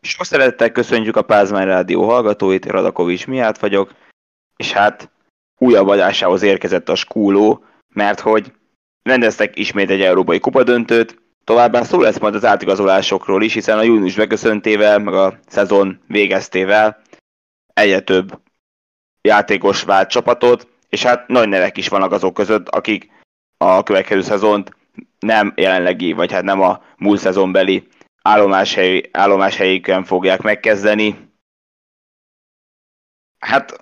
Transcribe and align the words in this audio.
Sok 0.00 0.24
szeretettel 0.24 0.72
köszöntjük 0.72 1.16
a 1.16 1.22
Pázmány 1.22 1.66
Rádió 1.66 2.04
hallgatóit, 2.04 2.66
Radakovics 2.66 3.26
miatt 3.26 3.58
vagyok, 3.58 3.94
és 4.56 4.72
hát 4.72 5.10
újabb 5.58 5.88
adásához 5.88 6.42
érkezett 6.42 6.88
a 6.88 6.94
skúló, 6.94 7.64
mert 7.94 8.20
hogy 8.20 8.52
rendeztek 9.02 9.58
ismét 9.58 9.90
egy 9.90 10.00
európai 10.00 10.40
kupadöntőt, 10.40 11.20
továbbá 11.44 11.82
szó 11.82 12.00
lesz 12.00 12.18
majd 12.18 12.34
az 12.34 12.44
átigazolásokról 12.44 13.42
is, 13.42 13.52
hiszen 13.52 13.78
a 13.78 13.82
június 13.82 14.14
beköszöntével, 14.14 14.98
meg 14.98 15.14
a 15.14 15.38
szezon 15.46 16.00
végeztével 16.06 17.02
egyre 17.74 18.00
több 18.00 18.40
játékos 19.20 19.82
vált 19.82 20.10
csapatot, 20.10 20.68
és 20.88 21.02
hát 21.02 21.28
nagy 21.28 21.48
nevek 21.48 21.76
is 21.76 21.88
vannak 21.88 22.12
azok 22.12 22.34
között, 22.34 22.68
akik 22.68 23.10
a 23.56 23.82
következő 23.82 24.20
szezont 24.20 24.76
nem 25.18 25.52
jelenlegi, 25.56 26.12
vagy 26.12 26.32
hát 26.32 26.42
nem 26.42 26.60
a 26.60 26.82
múlt 26.96 27.20
szezonbeli 27.20 27.86
állomáshely, 28.28 29.08
állomáshelyükön 29.12 30.04
fogják 30.04 30.42
megkezdeni. 30.42 31.30
Hát 33.38 33.80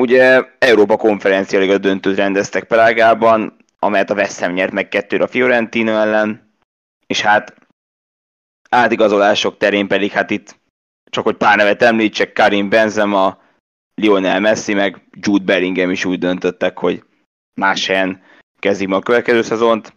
ugye 0.00 0.44
Európa 0.58 0.96
konferencia 0.96 1.58
liga 1.58 1.78
döntőt 1.78 2.16
rendeztek 2.16 2.64
Prágában, 2.64 3.56
amelyet 3.78 4.10
a 4.10 4.14
West 4.14 4.40
Ham 4.40 4.52
nyert 4.52 4.72
meg 4.72 4.88
kettőre 4.88 5.24
a 5.24 5.28
Fiorentino 5.28 5.92
ellen, 5.92 6.52
és 7.06 7.20
hát 7.20 7.56
átigazolások 8.70 9.56
terén 9.56 9.88
pedig 9.88 10.10
hát 10.10 10.30
itt 10.30 10.56
csak 11.10 11.24
hogy 11.24 11.36
pár 11.36 11.56
nevet 11.56 11.82
említsek, 11.82 12.32
Karim 12.32 12.68
Benzema, 12.68 13.38
Lionel 13.94 14.40
Messi, 14.40 14.74
meg 14.74 15.08
Jude 15.10 15.44
Bellingham 15.44 15.90
is 15.90 16.04
úgy 16.04 16.18
döntöttek, 16.18 16.78
hogy 16.78 17.04
más 17.54 17.86
helyen 17.86 18.22
kezdik 18.58 18.90
a 18.90 19.00
következő 19.00 19.42
szezont. 19.42 19.94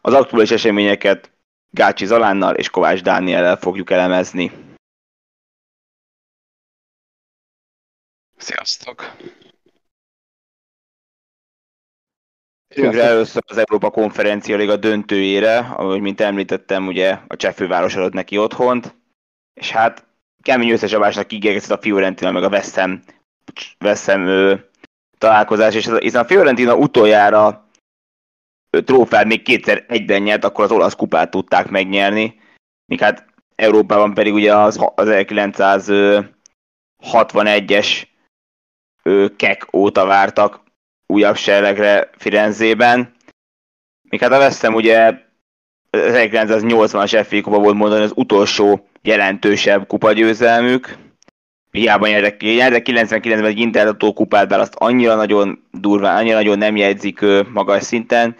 Az 0.00 0.14
aktuális 0.14 0.50
eseményeket 0.50 1.37
Gácsi 1.70 2.06
Zalánnal 2.06 2.54
és 2.54 2.70
Kovács 2.70 3.02
Dániellel 3.02 3.56
fogjuk 3.56 3.90
elemezni. 3.90 4.52
Sziasztok! 8.36 9.16
Tűnre 12.74 13.02
először 13.02 13.42
az 13.46 13.56
Európa 13.56 13.90
Konferencia 13.90 14.56
Liga 14.56 14.76
döntőjére, 14.76 15.58
ahogy 15.58 16.00
mint 16.00 16.20
említettem, 16.20 16.86
ugye 16.86 17.18
a 17.26 17.36
cseh 17.36 17.52
főváros 17.52 17.94
adott 17.94 18.12
neki 18.12 18.38
otthont, 18.38 18.94
és 19.54 19.70
hát 19.70 20.06
kemény 20.42 20.70
összecsapásnak 20.70 21.32
ígérkezett 21.32 21.78
a 21.78 21.80
Fiorentina 21.80 22.30
meg 22.30 22.42
a 22.42 22.62
Ham 22.74 24.26
ő, 24.26 24.70
találkozás, 25.18 25.74
és 25.74 25.90
hiszen 25.98 26.22
a 26.22 26.26
Fiorentina 26.26 26.76
utoljára 26.76 27.67
trófeát 28.70 29.24
még 29.24 29.42
kétszer 29.42 29.84
egyben 29.88 30.22
nyert, 30.22 30.44
akkor 30.44 30.64
az 30.64 30.70
olasz 30.70 30.94
kupát 30.94 31.30
tudták 31.30 31.68
megnyerni, 31.68 32.40
míg 32.86 33.00
hát 33.00 33.26
Európában 33.54 34.14
pedig 34.14 34.34
ugye 34.34 34.56
az, 34.56 34.78
az 34.94 35.08
1961-es 35.10 38.02
kek 39.36 39.66
óta 39.72 40.06
vártak 40.06 40.60
újabb 41.06 41.36
serlegre 41.36 42.10
Firenzében. 42.16 43.16
Míg 44.10 44.20
hát 44.20 44.32
a 44.32 44.38
veszem 44.38 44.74
ugye 44.74 45.26
1980-as 45.92 47.24
FA 47.28 47.40
kupa 47.40 47.58
volt 47.58 47.76
mondani 47.76 48.02
az 48.02 48.12
utolsó 48.14 48.88
jelentősebb 49.02 49.86
kupagyőzelmük. 49.86 50.96
Hiába 51.70 52.06
nyertek, 52.06 52.40
nyertek 52.40 52.86
99-ben 52.88 53.44
egy 53.44 53.58
internettó 53.58 54.12
kupát, 54.12 54.48
bár 54.48 54.60
azt 54.60 54.74
annyira 54.74 55.14
nagyon 55.14 55.64
durván, 55.70 56.16
annyira 56.16 56.36
nagyon 56.36 56.58
nem 56.58 56.76
jegyzik 56.76 57.20
magas 57.52 57.82
szinten. 57.82 58.36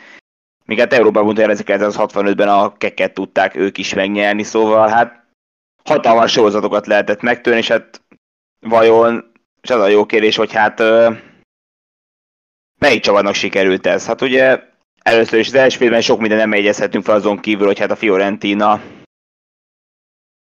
Míg 0.68 0.78
hát 0.78 0.92
Európában 0.92 1.24
mondta 1.24 1.42
1965-ben 1.46 2.48
a 2.48 2.76
keket 2.76 3.14
tudták 3.14 3.54
ők 3.54 3.78
is 3.78 3.94
megnyerni, 3.94 4.42
szóval 4.42 4.88
hát 4.88 5.24
hatalmas 5.84 6.32
sorozatokat 6.32 6.86
lehetett 6.86 7.20
megtörni, 7.20 7.58
és 7.58 7.68
hát 7.68 8.02
vajon, 8.60 9.32
és 9.60 9.70
az 9.70 9.80
a 9.80 9.88
jó 9.88 10.06
kérdés, 10.06 10.36
hogy 10.36 10.52
hát 10.52 10.82
melyik 12.80 13.02
csapatnak 13.02 13.34
sikerült 13.34 13.86
ez? 13.86 14.06
Hát 14.06 14.20
ugye 14.20 14.62
először 15.02 15.38
is 15.38 15.46
az 15.46 15.54
első 15.54 15.76
félben 15.76 16.00
sok 16.00 16.20
minden 16.20 16.38
nem 16.38 16.52
egyezhetünk 16.52 17.04
fel 17.04 17.14
azon 17.14 17.38
kívül, 17.38 17.66
hogy 17.66 17.78
hát 17.78 17.90
a 17.90 17.96
Fiorentina 17.96 18.82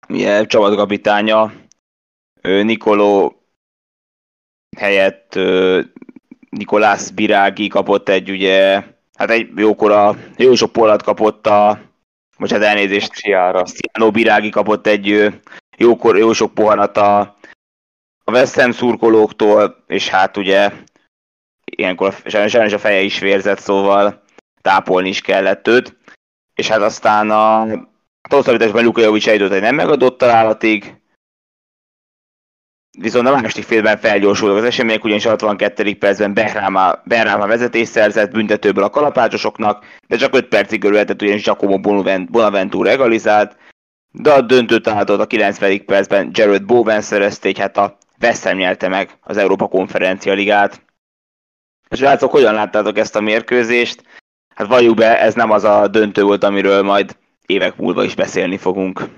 ugye, 0.08 0.46
csapatkapitánya 0.46 1.52
Nikoló 2.42 3.42
helyett 4.76 5.38
Nikolász 6.50 7.10
Birági 7.10 7.68
kapott 7.68 8.08
egy 8.08 8.30
ugye, 8.30 8.84
hát 9.18 9.30
egy 9.30 9.50
jókora, 9.56 10.16
jó 10.36 10.54
sok 10.54 10.72
polat 10.72 11.02
kapott 11.02 11.46
a, 11.46 11.80
most 12.38 12.52
hát 12.52 12.62
elnézést, 12.62 13.12
Cristiano 13.12 14.10
Birági 14.10 14.50
kapott 14.50 14.86
egy 14.86 15.32
jókor, 15.76 16.18
jó 16.18 16.32
sok 16.32 16.54
pohanat 16.54 16.96
a, 16.96 17.20
a 18.24 18.32
West 18.32 18.54
Ham 18.54 18.72
szurkolóktól, 18.72 19.84
és 19.86 20.08
hát 20.08 20.36
ugye 20.36 20.70
ilyenkor 21.64 22.14
sajnos 22.24 22.72
a 22.72 22.78
feje 22.78 23.00
is 23.00 23.18
vérzett, 23.18 23.58
szóval 23.58 24.22
tápolni 24.62 25.08
is 25.08 25.20
kellett 25.20 25.68
őt. 25.68 25.96
És 26.54 26.68
hát 26.68 26.80
aztán 26.80 27.30
a, 27.30 27.60
a 27.62 27.88
hosszabbításban 28.28 28.84
Luka 28.84 29.00
Jovic 29.00 29.26
eljött 29.26 29.52
egy 29.52 29.60
nem 29.60 29.74
megadott 29.74 30.18
találatig, 30.18 31.01
viszont 32.98 33.28
a 33.28 33.40
második 33.40 33.64
félben 33.64 33.98
felgyorsultak 33.98 34.56
az 34.56 34.64
események, 34.64 35.04
ugyanis 35.04 35.24
62. 35.24 35.96
percben 35.98 36.34
Behráma, 36.34 37.00
Behráma 37.04 37.46
vezetés 37.46 37.88
szerzett 37.88 38.30
büntetőből 38.30 38.84
a 38.84 38.90
kalapácsosoknak, 38.90 39.84
de 40.08 40.16
csak 40.16 40.34
5 40.34 40.48
percig 40.48 40.84
örülhetett, 40.84 41.22
ugyanis 41.22 41.42
Giacomo 41.42 41.78
Bonaventura 42.30 42.90
egalizált, 42.90 43.56
de 44.10 44.32
a 44.32 44.40
döntő 44.40 44.80
találatot 44.80 45.20
a 45.20 45.26
90. 45.26 45.84
percben 45.84 46.30
Jared 46.32 46.64
Bowen 46.64 47.00
szerezte, 47.00 47.48
így 47.48 47.58
hát 47.58 47.76
a 47.76 47.98
West 48.20 48.52
nyerte 48.52 48.88
meg 48.88 49.10
az 49.20 49.36
Európa 49.36 49.66
Konferencia 49.66 50.32
Ligát. 50.32 50.82
És 51.88 52.00
látszott, 52.00 52.30
hogyan 52.30 52.54
láttátok 52.54 52.98
ezt 52.98 53.16
a 53.16 53.20
mérkőzést? 53.20 54.02
Hát 54.54 54.66
valljuk 54.66 54.96
be, 54.96 55.20
ez 55.20 55.34
nem 55.34 55.50
az 55.50 55.64
a 55.64 55.88
döntő 55.88 56.22
volt, 56.22 56.44
amiről 56.44 56.82
majd 56.82 57.16
évek 57.46 57.76
múlva 57.76 58.04
is 58.04 58.14
beszélni 58.14 58.56
fogunk. 58.56 59.08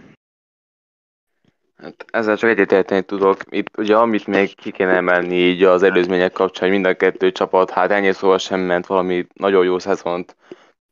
Hát 1.85 2.05
ezzel 2.11 2.37
csak 2.37 2.51
egyetérteni 2.51 3.03
tudok. 3.03 3.41
Itt 3.51 3.79
ugye 3.79 3.97
amit 3.97 4.27
még 4.27 4.55
ki 4.55 4.71
kéne 4.71 4.93
emelni 4.93 5.35
így 5.35 5.63
az 5.63 5.83
előzmények 5.83 6.33
kapcsán, 6.33 6.69
hogy 6.69 6.79
mind 6.79 6.87
a 6.87 6.97
kettő 6.97 7.33
csapat, 7.33 7.71
hát 7.71 7.91
ennyi 7.91 8.13
szóval 8.13 8.39
sem 8.39 8.61
ment 8.61 8.87
valami 8.87 9.27
nagyon 9.35 9.65
jó 9.65 9.79
szezont, 9.79 10.37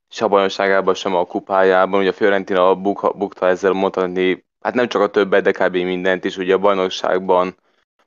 se 0.08 0.24
a 0.24 0.28
bajnokságában, 0.28 0.94
sem 0.94 1.14
a 1.14 1.24
kupájában. 1.24 2.00
Ugye 2.00 2.08
a 2.08 2.12
Fiorentina 2.12 2.74
buk, 2.74 3.16
bukta 3.16 3.48
ezzel 3.48 3.72
mondani, 3.72 4.46
hát 4.60 4.74
nem 4.74 4.88
csak 4.88 5.02
a 5.02 5.10
többet, 5.10 5.42
de 5.42 5.52
kb. 5.52 5.72
mindent 5.72 6.24
is. 6.24 6.36
Ugye 6.36 6.54
a 6.54 6.58
bajnokságban 6.58 7.56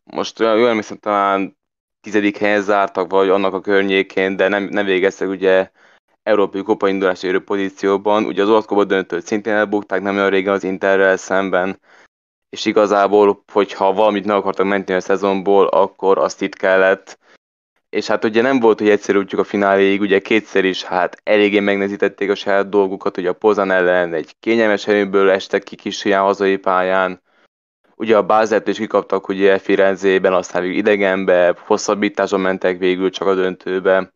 most 0.04 0.40
jól 0.40 0.68
emlékszem, 0.68 0.98
talán 0.98 1.58
tizedik 2.02 2.38
helyen 2.38 2.62
zártak, 2.62 3.12
vagy 3.12 3.30
annak 3.30 3.54
a 3.54 3.62
környékén, 3.62 4.36
de 4.36 4.48
nem, 4.48 4.64
nem 4.64 4.86
végeztek 4.86 5.28
ugye 5.28 5.72
Európai 6.24 6.62
Kupa 6.62 6.88
indulási 6.88 7.40
pozícióban. 7.40 8.26
Ugye 8.26 8.42
az 8.42 8.50
olasz 8.50 8.86
döntőt 8.88 9.26
szintén 9.26 9.54
elbukták 9.54 10.02
nem 10.02 10.16
olyan 10.16 10.30
régen 10.30 10.54
az 10.54 10.64
Interrel 10.64 11.18
szemben, 11.18 11.80
és 12.50 12.66
igazából, 12.66 13.44
hogyha 13.52 13.94
valamit 13.94 14.26
meg 14.26 14.36
akartak 14.36 14.66
menteni 14.66 14.98
a 14.98 15.02
szezonból, 15.02 15.68
akkor 15.68 16.18
azt 16.18 16.42
itt 16.42 16.56
kellett. 16.56 17.20
És 17.90 18.08
hát 18.08 18.24
ugye 18.24 18.42
nem 18.42 18.60
volt, 18.60 18.80
hogy 18.80 18.90
egyszerű 18.90 19.18
útjuk 19.18 19.42
a 19.42 19.44
fináléig, 19.44 20.02
ugye 20.02 20.20
kétszer 20.20 20.66
is 20.66 20.84
hát 20.84 21.22
eléggé 21.24 21.60
megnezítették 21.60 22.30
a 22.30 22.36
saját 22.36 22.70
dolgukat, 22.70 23.16
hogy 23.16 23.28
a 23.28 23.34
Pozan 23.34 23.72
ellen 23.72 24.14
egy 24.14 24.36
kényelmes 24.40 24.88
erőből 24.88 25.30
estek 25.30 25.64
ki 25.64 25.76
kis 25.76 26.06
ilyen 26.06 26.22
hazai 26.22 26.58
pályán, 26.58 27.24
Ugye 27.98 28.18
a 28.18 28.26
Bázert 28.26 28.68
is 28.68 28.78
kikaptak 28.78 29.28
ugye 29.28 29.60
Firenzében, 29.60 30.34
aztán 30.34 30.62
végül 30.62 30.78
idegenbe, 30.78 31.56
hosszabbításon 31.60 32.40
mentek 32.40 32.78
végül 32.78 33.10
csak 33.10 33.28
a 33.28 33.36
döntőbe. 33.36 34.14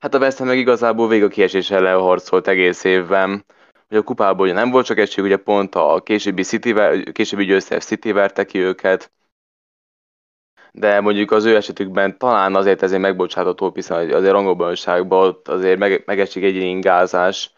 Hát 0.00 0.14
a 0.14 0.18
West 0.18 0.38
meg 0.38 0.58
igazából 0.58 1.08
végig 1.08 1.24
a 1.24 1.28
kiesés 1.28 1.70
ellen 1.70 2.00
harcolt 2.00 2.48
egész 2.48 2.84
évben. 2.84 3.44
Ugye 3.92 4.00
a 4.00 4.04
kupában 4.04 4.46
ugye 4.46 4.54
nem 4.54 4.70
volt 4.70 4.86
csak 4.86 4.98
egység, 4.98 5.24
ugye 5.24 5.36
pont 5.36 5.74
a 5.74 6.00
későbbi, 6.04 6.42
City, 6.42 6.74
későbbi 7.12 7.44
győztes 7.44 7.84
City 7.84 8.12
verte 8.12 8.44
ki 8.44 8.58
őket, 8.58 9.12
de 10.72 11.00
mondjuk 11.00 11.30
az 11.30 11.44
ő 11.44 11.56
esetükben 11.56 12.18
talán 12.18 12.54
azért 12.54 12.82
ezért 12.82 13.00
megbocsátható, 13.00 13.72
hiszen 13.74 14.12
azért 14.12 14.32
rangobbanságban 14.32 15.40
azért 15.44 15.78
meg, 15.78 16.02
megesik 16.06 16.42
egy 16.42 16.54
ingázás, 16.54 17.52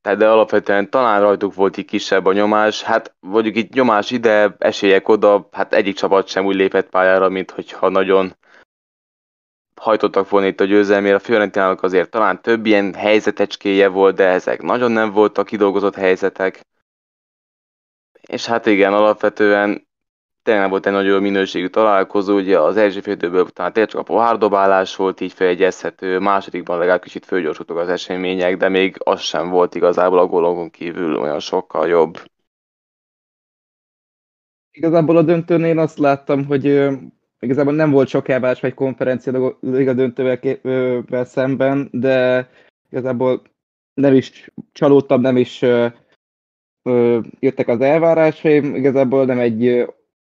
tehát 0.00 0.18
de 0.18 0.28
alapvetően 0.28 0.90
talán 0.90 1.20
rajtuk 1.20 1.54
volt 1.54 1.76
így 1.76 1.84
kisebb 1.84 2.26
a 2.26 2.32
nyomás, 2.32 2.82
hát 2.82 3.16
mondjuk 3.20 3.56
itt 3.56 3.72
nyomás 3.72 4.10
ide, 4.10 4.56
esélyek 4.58 5.08
oda, 5.08 5.48
hát 5.52 5.74
egyik 5.74 5.96
csapat 5.96 6.28
sem 6.28 6.44
úgy 6.44 6.54
lépett 6.54 6.88
pályára, 6.88 7.28
mint 7.28 7.50
hogyha 7.50 7.88
nagyon 7.88 8.36
hajtottak 9.86 10.28
volna 10.28 10.46
itt 10.46 10.60
a 10.60 10.64
győzelmére. 10.64 11.14
A 11.14 11.18
Fiorentinának 11.18 11.82
azért 11.82 12.10
talán 12.10 12.42
több 12.42 12.66
ilyen 12.66 12.94
helyzetecskéje 12.94 13.88
volt, 13.88 14.16
de 14.16 14.24
ezek 14.24 14.62
nagyon 14.62 14.92
nem 14.92 15.10
voltak 15.10 15.46
kidolgozott 15.46 15.94
helyzetek. 15.94 16.60
És 18.20 18.46
hát 18.46 18.66
igen, 18.66 18.92
alapvetően 18.92 19.88
tényleg 20.42 20.70
volt 20.70 20.86
egy 20.86 20.92
nagyon 20.92 21.22
minőségű 21.22 21.66
találkozó, 21.66 22.36
ugye 22.36 22.58
az 22.58 22.76
első 22.76 23.00
félidőből 23.00 23.48
talán 23.48 23.72
tényleg 23.72 23.92
csak 23.92 24.00
a 24.00 24.04
pohárdobálás 24.04 24.96
volt 24.96 25.20
így 25.20 25.32
feljegyezhető, 25.32 26.18
másodikban 26.18 26.78
legalább 26.78 27.02
kicsit 27.02 27.24
fölgyorsultak 27.24 27.76
az 27.76 27.88
események, 27.88 28.56
de 28.56 28.68
még 28.68 28.96
az 28.98 29.20
sem 29.20 29.48
volt 29.48 29.74
igazából 29.74 30.18
a 30.18 30.26
gólokon 30.26 30.70
kívül 30.70 31.16
olyan 31.16 31.40
sokkal 31.40 31.88
jobb. 31.88 32.18
Igazából 34.70 35.16
a 35.16 35.22
döntőnél 35.22 35.78
azt 35.78 35.98
láttam, 35.98 36.46
hogy 36.46 36.88
igazából 37.46 37.74
nem 37.74 37.90
volt 37.90 38.08
sok 38.08 38.28
elvárás 38.28 38.62
egy 38.62 38.74
konferencia 38.74 39.56
liga 39.60 39.92
döntővel 39.92 41.24
szemben, 41.24 41.88
de 41.92 42.48
igazából 42.90 43.42
nem 43.94 44.14
is 44.14 44.50
csalódtam, 44.72 45.20
nem 45.20 45.36
is 45.36 45.64
jöttek 47.38 47.68
az 47.68 47.80
elvárásaim. 47.80 48.74
Igazából 48.74 49.24
nem 49.24 49.38
egy, 49.38 49.86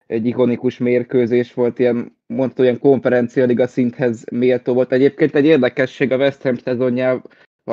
egy 0.07 0.27
ikonikus 0.27 0.79
mérkőzés 0.79 1.55
volt, 1.55 1.79
ilyen, 1.79 2.17
mondta, 2.27 2.63
olyan 2.63 2.79
konferencia 2.79 3.67
szinthez 3.67 4.25
méltó 4.31 4.75
volt. 4.75 4.93
Egyébként 4.93 5.35
egy 5.35 5.45
érdekesség 5.45 6.13
a 6.13 6.17
West 6.17 6.43
Ham 6.43 6.57
szezonjával 6.57 7.23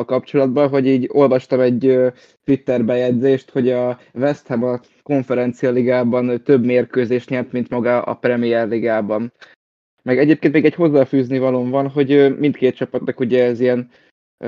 kapcsolatban, 0.05 0.69
hogy 0.69 0.87
így 0.87 1.09
olvastam 1.11 1.59
egy 1.59 1.97
Twitter 2.43 2.85
bejegyzést, 2.85 3.49
hogy 3.49 3.69
a 3.69 3.99
West 4.13 4.47
Ham 4.47 4.63
a 4.63 4.79
konferencia 5.03 5.71
ligában 5.71 6.43
több 6.43 6.65
mérkőzést 6.65 7.29
nyert, 7.29 7.51
mint 7.51 7.69
maga 7.69 8.01
a 8.01 8.13
Premier 8.13 8.67
ligában. 8.67 9.33
Meg 10.03 10.17
egyébként 10.17 10.53
még 10.53 10.65
egy 10.65 10.75
hozzáfűzni 10.75 11.37
valóm 11.37 11.69
van, 11.69 11.89
hogy 11.89 12.37
mindkét 12.37 12.75
csapatnak 12.75 13.19
ugye 13.19 13.43
ez 13.43 13.59
ilyen 13.59 13.89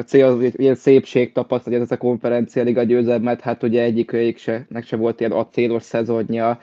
cél 0.05 0.25
az 0.25 0.57
ilyen 0.57 0.75
szépség 0.75 1.31
tapasztalja 1.31 1.79
ez 1.79 1.91
a 1.91 1.97
konferencia 1.97 2.63
liga 2.63 2.83
győzelmet, 2.83 3.41
hát 3.41 3.63
ugye 3.63 3.83
egyik 3.83 4.37
se, 4.37 4.65
nek 4.69 4.85
se 4.85 4.95
volt 4.95 5.19
ilyen 5.19 5.31
acélos 5.31 5.83
szezonja, 5.83 6.59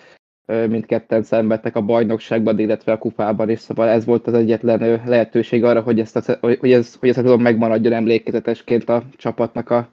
mindketten 0.46 1.22
szenvedtek 1.22 1.76
a 1.76 1.82
bajnokságban, 1.82 2.58
illetve 2.58 2.92
a 2.92 2.98
kupában 2.98 3.50
is, 3.50 3.58
szóval 3.58 3.88
ez 3.88 4.04
volt 4.04 4.26
az 4.26 4.34
egyetlen 4.34 5.02
lehetőség 5.06 5.64
arra, 5.64 5.80
hogy, 5.80 6.00
ezt 6.00 6.16
a, 6.16 6.36
hogy, 6.40 6.72
ez, 6.72 6.94
hogy 6.94 7.08
ez 7.08 7.18
a 7.18 7.36
megmaradjon 7.36 7.92
emlékezetesként 7.92 8.88
a 8.88 9.02
csapatnak 9.16 9.70
a, 9.70 9.76
a 9.76 9.88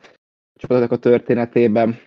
csapatnak 0.60 0.92
a 0.92 0.98
történetében. 0.98 2.00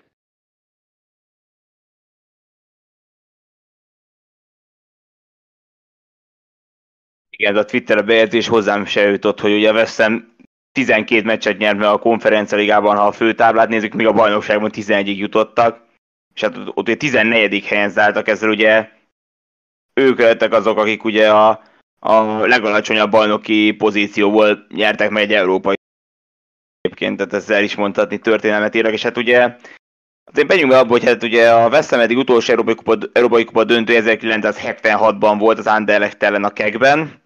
Igen, 7.31 7.57
a 7.57 7.65
Twitter 7.65 8.05
bejegyzés 8.05 8.49
hozzám 8.49 8.85
se 8.85 9.01
jutott, 9.01 9.41
hogy 9.41 9.53
ugye 9.53 9.73
veszem 9.73 10.35
12 10.73 11.25
meccset 11.25 11.59
nyert 11.59 11.77
meg 11.79 11.87
a 11.89 11.99
konferencialigában, 11.99 12.97
ha 12.97 13.07
a 13.07 13.13
főtáblát 13.13 13.69
nézzük, 13.69 13.93
még 13.95 14.07
a 14.07 14.13
bajnokságban 14.13 14.71
11-ig 14.75 15.17
jutottak, 15.17 15.92
és 16.35 16.41
hát 16.41 16.57
ott 16.57 16.79
ugye 16.79 16.95
14. 16.95 17.65
helyen 17.67 17.91
zártak, 17.91 18.29
ezzel 18.29 18.49
ugye 18.49 18.89
ők 19.95 20.19
lettek 20.19 20.53
azok, 20.53 20.79
akik 20.79 21.05
ugye 21.05 21.31
a, 21.31 21.63
a 21.99 22.23
legalacsonyabb 22.47 23.11
bajnoki 23.11 23.73
pozícióból 23.73 24.67
nyertek 24.69 25.11
meg 25.11 25.23
egy 25.23 25.33
európai 25.33 25.75
egyébként, 26.81 27.17
tehát 27.17 27.33
ezzel 27.33 27.63
is 27.63 27.75
mondhatni 27.75 28.19
történelmet 28.19 28.75
írnak, 28.75 28.93
és 28.93 29.03
hát 29.03 29.17
ugye 29.17 29.57
Azért 30.25 30.49
menjünk 30.49 30.71
be 30.71 30.79
abba, 30.79 30.91
hogy 30.91 31.05
hát 31.05 31.23
ugye 31.23 31.53
a 31.53 31.69
West 31.69 31.93
eddig 31.93 32.17
utolsó 32.17 32.51
Európai 32.51 32.75
Kupa, 32.75 32.97
Európai 33.13 33.45
Kupa 33.45 33.65
döntő 33.65 34.01
1976-ban 34.03 35.37
volt 35.39 35.59
az 35.59 35.67
Anderlecht 35.67 36.23
ellen 36.23 36.45
a 36.45 36.51
kegben, 36.51 37.23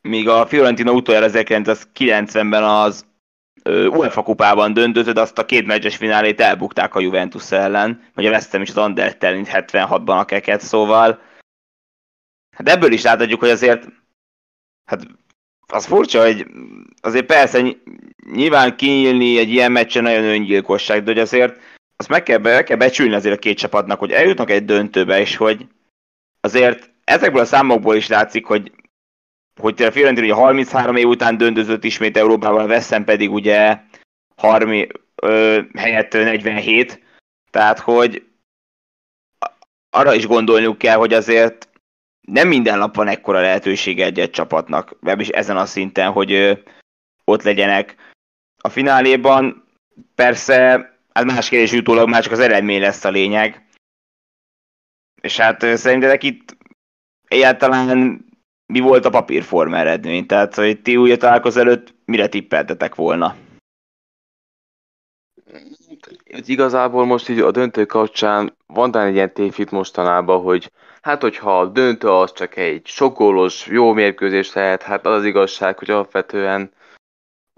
míg 0.00 0.28
a 0.28 0.46
Fiorentina 0.46 0.92
utoljára 0.92 1.26
1990-ben 1.30 2.64
az 2.64 3.06
UEFA 3.64 4.22
kupában 4.22 4.72
döntött, 4.72 5.18
azt 5.18 5.38
a 5.38 5.46
két 5.46 5.66
meccses 5.66 5.96
finálét 5.96 6.40
elbukták 6.40 6.94
a 6.94 7.00
Juventus 7.00 7.52
ellen, 7.52 8.02
vagy 8.14 8.26
a 8.26 8.40
Ham 8.50 8.62
is 8.62 8.68
az 8.68 8.76
Anderlecht 8.76 9.22
ellen 9.22 9.46
76-ban 9.48 10.18
a 10.18 10.24
keket, 10.24 10.60
szóval. 10.60 11.20
Hát 12.56 12.68
ebből 12.68 12.92
is 12.92 13.02
láthatjuk, 13.02 13.40
hogy 13.40 13.50
azért 13.50 13.88
hát 14.84 15.06
az 15.66 15.86
furcsa, 15.86 16.22
hogy 16.22 16.46
azért 17.00 17.26
persze 17.26 17.76
nyilván 18.32 18.76
kinyílni 18.76 19.38
egy 19.38 19.50
ilyen 19.50 19.72
meccsen 19.72 20.02
nagyon 20.02 20.24
öngyilkosság, 20.24 21.02
de 21.02 21.12
hogy 21.12 21.20
azért 21.20 21.60
azt 21.96 22.08
meg 22.08 22.22
kell, 22.22 22.38
meg 22.38 22.64
kell 22.64 22.76
becsülni 22.76 23.14
azért 23.14 23.36
a 23.36 23.38
két 23.38 23.58
csapatnak, 23.58 23.98
hogy 23.98 24.12
eljutnak 24.12 24.50
egy 24.50 24.64
döntőbe, 24.64 25.20
és 25.20 25.36
hogy 25.36 25.66
azért 26.40 26.90
ezekből 27.04 27.40
a 27.40 27.44
számokból 27.44 27.96
is 27.96 28.08
látszik, 28.08 28.46
hogy 28.46 28.72
hogy 29.60 29.82
a 29.82 29.92
Fiorentina 29.92 30.26
ugye 30.26 30.34
33 30.34 30.96
év 30.96 31.06
után 31.06 31.36
döntözött 31.36 31.84
ismét 31.84 32.16
Európában, 32.16 32.60
a 32.60 32.66
Veszem 32.66 33.04
pedig 33.04 33.30
ugye 33.30 33.80
30, 34.36 34.90
ö, 35.14 35.60
helyett 35.74 36.12
47, 36.12 37.02
tehát 37.50 37.78
hogy 37.78 38.26
arra 39.90 40.14
is 40.14 40.26
gondolniuk 40.26 40.78
kell, 40.78 40.96
hogy 40.96 41.12
azért 41.12 41.68
nem 42.20 42.48
minden 42.48 42.78
nap 42.78 42.94
van 42.94 43.08
ekkora 43.08 43.40
lehetőség 43.40 44.00
egy-egy 44.00 44.30
csapatnak, 44.30 44.90
legalábbis 45.00 45.28
ezen 45.28 45.56
a 45.56 45.66
szinten, 45.66 46.10
hogy 46.10 46.32
ö, 46.32 46.52
ott 47.24 47.42
legyenek 47.42 47.96
a 48.56 48.68
fináléban. 48.68 49.64
Persze, 50.14 50.58
hát 51.12 51.24
más 51.24 51.48
kérdés 51.48 51.72
utólag 51.72 52.08
már 52.08 52.22
csak 52.22 52.32
az 52.32 52.38
eredmény 52.38 52.80
lesz 52.80 53.04
a 53.04 53.10
lényeg. 53.10 53.66
És 55.20 55.36
hát 55.36 55.60
szerintetek 55.76 56.22
itt 56.22 56.56
egyáltalán 57.28 58.24
mi 58.66 58.80
volt 58.80 59.04
a 59.04 59.10
papírforma 59.10 59.76
eredmény? 59.76 60.26
Tehát, 60.26 60.54
hogy 60.54 60.82
ti 60.82 60.96
ugye 60.96 61.16
találkozó 61.16 61.60
előtt 61.60 61.94
mire 62.04 62.28
tippeltetek 62.28 62.94
volna? 62.94 63.36
Igazából 66.24 67.04
most 67.04 67.28
így 67.28 67.38
a 67.38 67.50
döntő 67.50 67.84
kapcsán 67.84 68.56
van 68.66 68.96
egy 68.96 69.14
ilyen 69.14 69.32
tévhit 69.32 69.70
mostanában, 69.70 70.42
hogy 70.42 70.70
hát 71.00 71.22
hogyha 71.22 71.60
a 71.60 71.66
döntő 71.66 72.08
az 72.08 72.32
csak 72.32 72.56
egy 72.56 72.86
sokkolos, 72.86 73.66
jó 73.66 73.92
mérkőzés 73.92 74.52
lehet, 74.52 74.82
hát 74.82 75.06
az 75.06 75.14
az 75.14 75.24
igazság, 75.24 75.78
hogy 75.78 75.90
alapvetően 75.90 76.72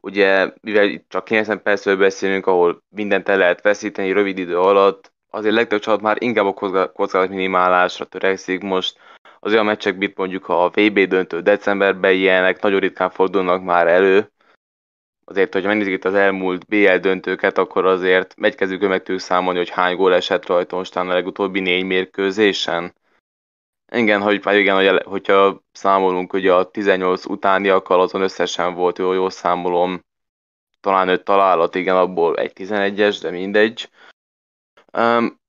ugye, 0.04 0.52
mivel 0.60 0.84
itt 0.84 1.08
csak 1.08 1.24
90 1.24 1.62
percről 1.62 1.96
beszélünk, 1.96 2.46
ahol 2.46 2.82
mindent 2.88 3.28
el 3.28 3.38
lehet 3.38 3.62
veszíteni 3.62 4.12
rövid 4.12 4.38
idő 4.38 4.58
alatt, 4.58 5.12
azért 5.30 5.54
legtöbb 5.54 5.80
csapat 5.80 6.00
már 6.00 6.16
inkább 6.22 6.46
a 6.46 6.92
kockázat 6.92 7.28
minimálásra 7.28 8.04
törekszik 8.04 8.60
most, 8.60 8.98
az 9.44 9.52
olyan 9.52 9.64
meccsek, 9.64 9.96
mint 9.96 10.16
mondjuk 10.16 10.48
a 10.48 10.68
VB 10.68 10.98
döntő 11.00 11.40
decemberben 11.40 12.12
ilyenek, 12.12 12.62
nagyon 12.62 12.80
ritkán 12.80 13.10
fordulnak 13.10 13.62
már 13.62 13.86
elő. 13.86 14.30
Azért, 15.24 15.52
hogy 15.52 15.64
megnézzük 15.64 15.92
itt 15.92 16.04
az 16.04 16.14
elmúlt 16.14 16.66
BL 16.66 16.96
döntőket, 16.96 17.58
akkor 17.58 17.86
azért 17.86 18.36
megy 18.36 18.54
kezükön 18.54 18.88
meg 18.88 18.98
tudjuk 18.98 19.20
számolni, 19.20 19.58
hogy 19.58 19.68
hány 19.68 19.96
gól 19.96 20.14
esett 20.14 20.46
rajta 20.46 20.76
most 20.76 20.96
a 20.96 21.04
legutóbbi 21.04 21.60
négy 21.60 21.84
mérkőzésen. 21.84 22.94
Igen, 23.92 24.20
hogy, 24.22 24.42
igen, 24.46 24.74
hogy, 24.74 25.02
hogyha 25.04 25.62
számolunk, 25.72 26.30
hogy 26.30 26.48
a 26.48 26.70
18 26.70 27.24
utániakkal 27.26 28.00
azon 28.00 28.22
összesen 28.22 28.74
volt, 28.74 28.98
jó, 28.98 29.12
jó 29.12 29.28
számolom, 29.28 30.04
talán 30.80 31.08
öt 31.08 31.24
találat, 31.24 31.74
igen, 31.74 31.96
abból 31.96 32.36
egy 32.36 32.52
11-es, 32.54 33.18
de 33.20 33.30
mindegy. 33.30 33.90
Um, 34.92 35.42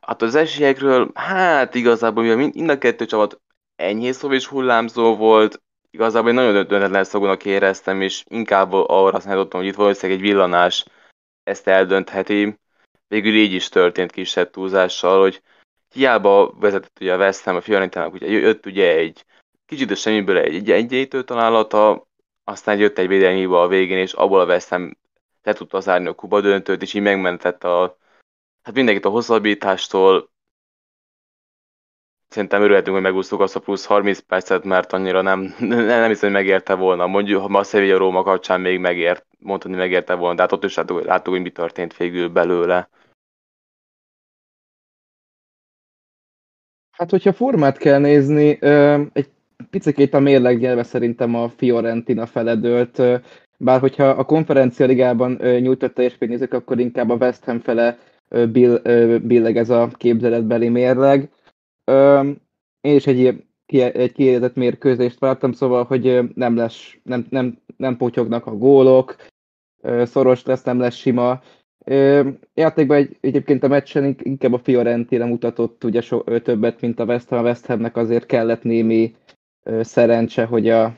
Hát 0.00 0.22
az 0.22 0.34
esélyekről, 0.34 1.10
hát 1.14 1.74
igazából, 1.74 2.22
mivel 2.22 2.36
mind 2.36 2.68
a 2.68 2.78
kettő 2.78 3.06
csapat 3.06 3.40
enyhé 3.76 4.10
szó 4.12 4.32
és 4.32 4.46
hullámzó 4.46 5.16
volt, 5.16 5.62
igazából 5.90 6.28
én 6.28 6.34
nagyon 6.34 6.66
döntetlen 6.66 7.04
szagúnak 7.04 7.44
éreztem, 7.44 8.00
és 8.00 8.24
inkább 8.28 8.72
arra 8.72 9.20
számítottam, 9.20 9.60
hogy 9.60 9.68
itt 9.68 9.74
valószínűleg 9.74 10.20
egy 10.20 10.26
villanás 10.26 10.84
ezt 11.42 11.68
eldöntheti. 11.68 12.58
Végül 13.08 13.34
így 13.34 13.52
is 13.52 13.68
történt 13.68 14.10
kisebb 14.10 14.50
túlzással, 14.50 15.20
hogy 15.20 15.42
hiába 15.94 16.52
vezetett 16.52 16.98
ugye 17.00 17.14
a 17.14 17.18
West 17.18 17.44
Ham 17.44 17.56
a 17.56 17.60
Fiorentinának, 17.60 18.14
ugye 18.14 18.26
jött 18.26 18.66
ugye 18.66 18.96
egy 18.96 19.24
kicsit 19.66 19.90
a 19.90 19.94
semmiből 19.94 20.38
egy 20.38 20.70
egyenlítő 20.70 21.24
találata, 21.24 22.08
aztán 22.44 22.78
jött 22.78 22.98
egy 22.98 23.08
védelmi 23.08 23.38
hiba 23.38 23.62
a 23.62 23.68
végén, 23.68 23.98
és 23.98 24.12
abból 24.12 24.40
a 24.40 24.46
West 24.46 24.68
Ham 24.68 24.98
le 25.42 25.52
tudta 25.52 25.80
zárni 25.80 26.08
a 26.08 26.14
kuba 26.14 26.40
döntőt, 26.40 26.82
és 26.82 26.94
így 26.94 27.02
megmentett 27.02 27.64
a 27.64 27.98
hát 28.70 28.78
mindenkit 28.78 29.04
a 29.04 29.08
hosszabbítástól 29.08 30.30
szerintem 32.28 32.62
örülhetünk, 32.62 32.94
hogy 32.94 33.04
megúsztuk 33.04 33.40
azt 33.40 33.56
a 33.56 33.60
plusz 33.60 33.84
30 33.86 34.18
percet, 34.18 34.64
mert 34.64 34.92
annyira 34.92 35.22
nem, 35.22 35.54
nem, 35.58 35.84
nem 35.86 36.08
hiszem, 36.08 36.32
hogy 36.32 36.38
megérte 36.38 36.74
volna. 36.74 37.06
Mondjuk, 37.06 37.40
ha 37.40 37.58
a 37.58 37.62
Sevilla 37.62 37.98
Róma 37.98 38.22
kapcsán 38.22 38.60
még 38.60 38.78
megért, 38.78 39.26
mondhatni 39.38 39.76
megérte 39.76 40.14
volna, 40.14 40.34
de 40.34 40.42
hát 40.42 40.52
ott 40.52 40.64
is 40.64 40.74
láttuk, 40.74 41.04
láttuk 41.04 41.32
hogy 41.32 41.42
mi 41.42 41.50
történt 41.50 41.96
végül 41.96 42.28
belőle. 42.28 42.88
Hát, 46.90 47.10
hogyha 47.10 47.32
formát 47.32 47.78
kell 47.78 47.98
nézni, 47.98 48.58
egy 49.12 49.30
picit 49.70 50.14
a 50.14 50.20
mérlegjelve 50.20 50.82
szerintem 50.82 51.34
a 51.34 51.48
Fiorentina 51.48 52.26
feledőlt, 52.26 53.02
bár 53.58 53.80
hogyha 53.80 54.04
a 54.08 54.24
konferencia 54.24 54.86
ligában 54.86 55.32
nyújtott 55.60 55.94
teljesítményt 55.94 56.32
nézek, 56.32 56.52
akkor 56.52 56.78
inkább 56.78 57.10
a 57.10 57.14
West 57.14 57.44
Ham 57.44 57.60
fele 57.60 57.98
bill, 58.52 58.78
billeg 59.18 59.56
ez 59.56 59.70
a 59.70 59.90
képzeletbeli 59.96 60.68
mérleg. 60.68 61.30
Én 62.80 62.94
is 62.94 63.06
egy, 63.06 63.44
egy 63.66 64.12
kiérdett 64.12 64.54
mérkőzést 64.54 65.18
vártam, 65.18 65.52
szóval, 65.52 65.84
hogy 65.84 66.20
nem, 66.34 66.56
lesz, 66.56 66.96
nem, 67.02 67.26
nem, 67.30 67.58
nem 67.76 67.96
potyognak 67.96 68.46
a 68.46 68.56
gólok, 68.56 69.16
szoros 69.82 70.44
lesz, 70.44 70.62
nem 70.62 70.78
lesz 70.78 70.94
sima. 70.94 71.40
Játékban 72.54 72.96
egy, 72.96 73.16
egyébként 73.20 73.62
a 73.62 73.68
meccsen 73.68 74.16
inkább 74.22 74.52
a 74.52 74.58
Fiorentina 74.58 75.26
mutatott 75.26 75.84
ugye 75.84 76.00
so, 76.00 76.40
többet, 76.40 76.80
mint 76.80 77.00
a 77.00 77.04
West 77.04 77.28
Ham. 77.28 77.38
A 77.38 77.42
West 77.42 77.66
Hamnek 77.66 77.96
azért 77.96 78.26
kellett 78.26 78.62
némi 78.62 79.14
szerencse, 79.80 80.44
hogy 80.44 80.68
a, 80.68 80.96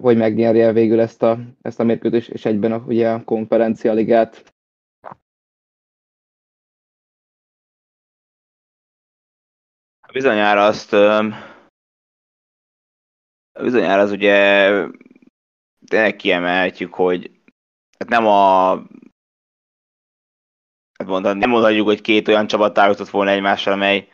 hogy 0.00 0.16
megnyerje 0.16 0.72
végül 0.72 1.00
ezt 1.00 1.22
a, 1.22 1.38
ezt 1.62 1.80
a 1.80 1.84
mérkőzést, 1.84 2.30
és 2.30 2.44
egyben 2.44 2.72
a, 2.72 2.84
ugye 2.86 3.10
a 3.10 3.24
konferencia 3.24 3.92
Bizonyára 10.12 10.64
azt 10.64 10.90
bizonyára 13.60 14.02
az 14.02 14.10
ugye 14.10 14.68
tényleg 15.86 16.16
kiemelhetjük, 16.16 16.94
hogy 16.94 17.30
hát 17.98 18.08
nem 18.08 18.26
a 18.26 18.70
hát 20.98 21.06
mondani, 21.06 21.38
nem 21.38 21.50
mondhatjuk, 21.50 21.86
hogy 21.86 22.00
két 22.00 22.28
olyan 22.28 22.46
csapat 22.46 22.72
találkozott 22.72 23.08
volna 23.08 23.30
egymással, 23.30 23.72
amely 23.72 24.08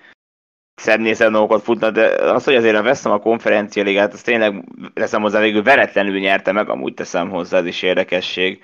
szebb 0.75 1.01
nézett 1.01 1.63
futna, 1.63 1.91
de 1.91 2.33
az, 2.33 2.45
hogy 2.45 2.55
azért 2.55 2.83
veszem 2.83 3.13
a 3.13 3.19
konferencia 3.19 3.83
ligát, 3.83 4.13
az 4.13 4.23
tényleg 4.23 4.65
teszem 4.95 5.23
hozzá 5.23 5.41
végül 5.41 5.63
veretlenül 5.63 6.19
nyerte 6.19 6.53
meg, 6.53 6.69
amúgy 6.69 6.95
teszem 6.95 7.31
hozzá, 7.31 7.59
ez 7.59 7.67
is 7.67 7.83
érdekesség. 7.83 8.63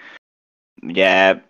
Ugye 0.83 1.43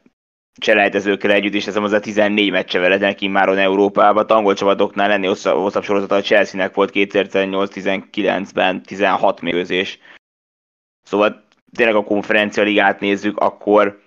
cselejtezőkkel 0.58 1.30
együtt 1.30 1.54
is 1.54 1.64
teszem 1.64 1.82
hozzá 1.82 1.99
14 1.99 2.50
meccse 2.50 2.78
veretlenek 2.78 3.20
immáron 3.20 3.58
Európában, 3.58 4.26
a 4.26 4.34
angol 4.34 4.54
csapatoknál 4.54 5.08
lenni 5.08 5.26
hosszabb 5.26 5.82
sorozata 5.82 6.14
a 6.14 6.20
Chelsea-nek 6.20 6.75
volt 6.75 6.90
2018-19-ben 6.94 8.82
16 8.82 9.40
mérkőzés. 9.40 9.99
Szóval 11.02 11.44
tényleg 11.76 11.94
a 11.94 12.04
konferencia 12.04 12.62
ligát 12.62 13.00
nézzük, 13.00 13.38
akkor 13.38 14.02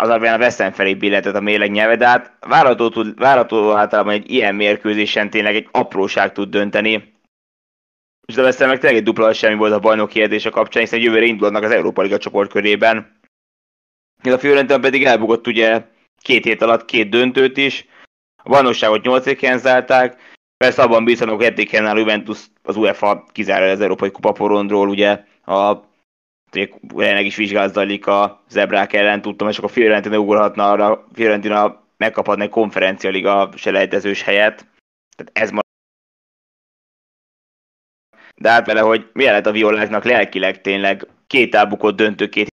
az 0.00 0.08
alapján 0.08 0.40
a 0.40 0.44
West 0.44 0.74
felé 0.74 0.94
billetett 0.94 1.34
a 1.34 1.40
mérleg 1.40 1.70
nyelve, 1.70 1.96
de 1.96 2.06
hát 2.06 2.36
várható, 2.40 2.88
tud, 2.88 3.18
várható 3.18 3.72
általában 3.72 4.12
egy 4.12 4.30
ilyen 4.30 4.54
mérkőzésen 4.54 5.30
tényleg 5.30 5.54
egy 5.54 5.68
apróság 5.70 6.32
tud 6.32 6.50
dönteni. 6.50 7.14
És 8.26 8.36
a 8.36 8.42
West 8.42 8.58
meg 8.58 8.78
tényleg 8.78 8.98
egy 8.98 9.04
dupla 9.04 9.32
semmi 9.32 9.56
volt 9.56 9.72
a 9.72 9.78
bajnoki 9.78 10.18
kérdése 10.18 10.50
kapcsán, 10.50 10.82
hiszen 10.82 11.00
jövőre 11.00 11.24
indulnak 11.24 11.62
az 11.62 11.70
Európa 11.70 12.02
Liga 12.02 12.18
csoportkörében. 12.18 13.19
Ez 14.22 14.32
a 14.32 14.38
Fiorentina 14.38 14.78
pedig 14.78 15.04
elbukott 15.04 15.46
ugye 15.46 15.84
két 16.22 16.44
hét 16.44 16.62
alatt 16.62 16.84
két 16.84 17.08
döntőt 17.08 17.56
is, 17.56 17.86
a 18.42 18.48
bajnokságot 18.48 19.02
nyolcéken 19.02 19.58
zárták, 19.58 20.38
persze 20.56 20.82
abban 20.82 21.04
bízhatok, 21.04 21.42
eddig 21.42 21.74
a 21.74 21.96
Juventus 21.96 22.38
az 22.62 22.76
UEFA 22.76 23.26
kizárja 23.32 23.70
az 23.70 23.80
Európai 23.80 24.10
Kupa 24.10 24.32
porondról, 24.32 24.88
ugye 24.88 25.24
a 25.44 25.88
jelenleg 26.96 27.26
is 27.26 27.36
vizsgálat 27.36 28.06
a 28.06 28.44
zebrák 28.48 28.92
ellen, 28.92 29.22
tudtam, 29.22 29.48
és 29.48 29.58
akkor 29.58 29.70
Fiorentina 29.70 30.18
ugorhatna 30.18 30.70
arra, 30.70 31.06
Fiorentina 31.12 31.84
megkaphatna 31.96 32.42
egy 32.42 32.50
konferencialiga 32.50 33.50
selejtezős 33.56 34.22
helyet. 34.22 34.66
Tehát 35.16 35.32
ez 35.32 35.50
ma 35.50 35.60
de 38.40 38.50
hát 38.50 38.66
vele, 38.66 38.80
hogy 38.80 39.10
milyen 39.12 39.32
lett 39.32 39.46
a 39.46 39.52
violáknak 39.52 40.04
lelkileg 40.04 40.60
tényleg 40.60 41.06
két 41.26 41.54
elbukott 41.54 41.96
döntő, 41.96 42.28
két 42.28 42.49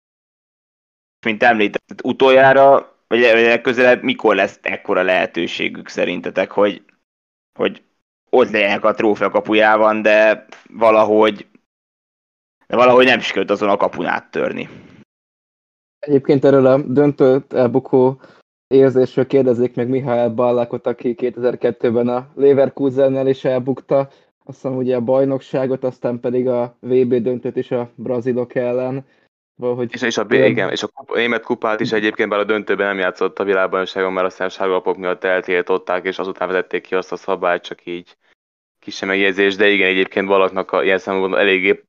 mint 1.24 1.42
említett, 1.42 2.04
utoljára, 2.04 2.96
vagy 3.08 3.20
legközelebb 3.20 4.02
mikor 4.02 4.34
lesz 4.34 4.58
ekkora 4.62 5.02
lehetőségük 5.02 5.88
szerintetek, 5.88 6.50
hogy, 6.50 6.82
hogy 7.58 7.82
ott 8.30 8.50
legyenek 8.50 8.84
a 8.84 8.94
trófea 8.94 9.30
kapujában, 9.30 10.02
de 10.02 10.46
valahogy 10.70 11.46
de 12.66 12.76
valahogy 12.76 13.04
nem 13.04 13.20
sikerült 13.20 13.50
azon 13.50 13.68
a 13.68 13.76
kapun 13.76 14.06
áttörni. 14.06 14.68
Egyébként 15.98 16.44
erről 16.44 16.66
a 16.66 16.82
döntőt 16.82 17.52
elbukó 17.52 18.20
érzésről 18.66 19.26
kérdezik 19.26 19.74
meg 19.74 19.88
Mihály 19.88 20.28
Ballakot, 20.28 20.86
aki 20.86 21.14
2002-ben 21.18 22.08
a 22.08 22.28
Leverkusennel 22.34 23.26
is 23.26 23.44
elbukta, 23.44 24.08
aztán 24.44 24.72
ugye 24.72 24.96
a 24.96 25.00
bajnokságot, 25.00 25.84
aztán 25.84 26.20
pedig 26.20 26.48
a 26.48 26.76
VB 26.80 27.14
döntőt 27.14 27.56
is 27.56 27.70
a 27.70 27.90
brazilok 27.94 28.54
ellen. 28.54 29.04
Valahogy 29.56 29.92
és, 29.92 30.02
és 30.02 30.16
a, 30.16 30.26
igen, 30.28 30.70
és 30.70 30.82
a 30.82 30.88
kupa, 30.88 31.14
német 31.16 31.42
kupát 31.42 31.80
is 31.80 31.92
egyébként, 31.92 32.28
bár 32.28 32.38
a 32.38 32.44
döntőben 32.44 32.86
nem 32.86 32.98
játszott 32.98 33.38
a 33.38 33.44
világbajnokságon, 33.44 34.12
mert 34.12 34.26
aztán 34.26 34.48
sárgalapok 34.48 34.96
miatt 34.96 35.24
eltiltották, 35.24 36.04
és 36.04 36.18
azután 36.18 36.48
vezették 36.48 36.82
ki 36.82 36.94
azt 36.94 37.12
a 37.12 37.16
szabályt, 37.16 37.62
csak 37.62 37.86
így 37.86 38.16
kisebb 38.78 39.08
megjegyzés, 39.08 39.56
de 39.56 39.68
igen, 39.68 39.88
egyébként 39.88 40.28
valaknak 40.28 40.72
a, 40.72 40.82
ilyen 40.82 40.98
szempontból 40.98 41.40
eléggé 41.40 41.84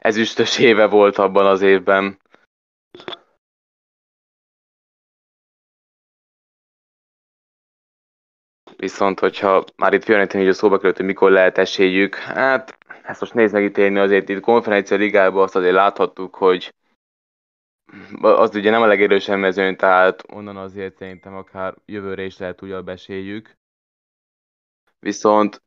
ezüstös 0.00 0.58
éve 0.58 0.86
volt 0.86 1.18
abban 1.18 1.46
az 1.46 1.62
évben. 1.62 2.18
Viszont, 8.76 9.20
hogyha 9.20 9.64
már 9.76 9.92
itt 9.92 10.04
Fiorentina 10.04 10.42
így 10.42 10.48
a 10.48 10.52
szóba 10.52 10.76
került, 10.76 10.96
hogy 10.96 11.06
mikor 11.06 11.30
lehet 11.30 11.58
esélyük, 11.58 12.14
hát 12.14 12.78
ezt 13.02 13.20
most 13.20 13.34
nézd 13.34 13.54
megítélni 13.54 13.98
azért 13.98 14.28
itt 14.28 14.40
konferencia 14.40 14.96
ligában 14.96 15.42
azt 15.42 15.56
azért 15.56 15.74
láthattuk, 15.74 16.34
hogy 16.34 16.72
az 18.20 18.54
ugye 18.54 18.70
nem 18.70 18.82
a 18.82 18.86
legerősebb 18.86 19.38
mezőn, 19.38 19.76
tehát 19.76 20.24
onnan 20.32 20.56
azért 20.56 20.96
szerintem 20.96 21.34
akár 21.34 21.74
jövőre 21.86 22.24
is 22.24 22.38
lehet 22.38 22.62
újabb 22.62 22.88
esélyük. 22.88 23.56
Viszont 25.00 25.62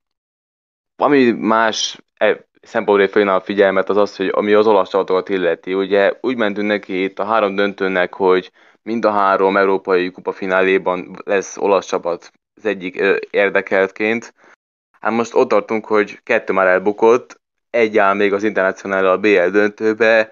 ami 0.95 1.31
más 1.31 1.97
e, 2.17 2.45
szempontból 2.61 3.07
fölhívna 3.07 3.35
a 3.35 3.41
figyelmet 3.41 3.89
az 3.89 3.97
az, 3.97 4.15
hogy 4.15 4.27
ami 4.33 4.53
az 4.53 4.67
olasz 4.67 4.89
csapatokat 4.89 5.29
illeti. 5.29 5.73
Ugye 5.73 6.13
úgy 6.21 6.37
mentünk 6.37 6.67
neki 6.67 7.03
itt 7.03 7.19
a 7.19 7.25
három 7.25 7.55
döntőnek, 7.55 8.13
hogy 8.13 8.51
mind 8.83 9.05
a 9.05 9.11
három 9.11 9.57
európai 9.57 10.11
kupa 10.11 10.31
fináléban 10.31 11.15
lesz 11.23 11.57
olasz 11.57 11.87
csapat 11.87 12.31
az 12.55 12.65
egyik 12.65 12.95
érdekeltként. 13.29 14.33
Hát 14.99 15.11
most 15.11 15.35
ott 15.35 15.49
tartunk, 15.49 15.85
hogy 15.85 16.19
kettő 16.23 16.53
már 16.53 16.67
elbukott, 16.67 17.39
egy 17.69 17.97
áll 17.97 18.13
még 18.13 18.33
az 18.33 18.43
internacionál 18.43 19.05
a 19.05 19.17
BL 19.17 19.49
döntőbe, 19.51 20.31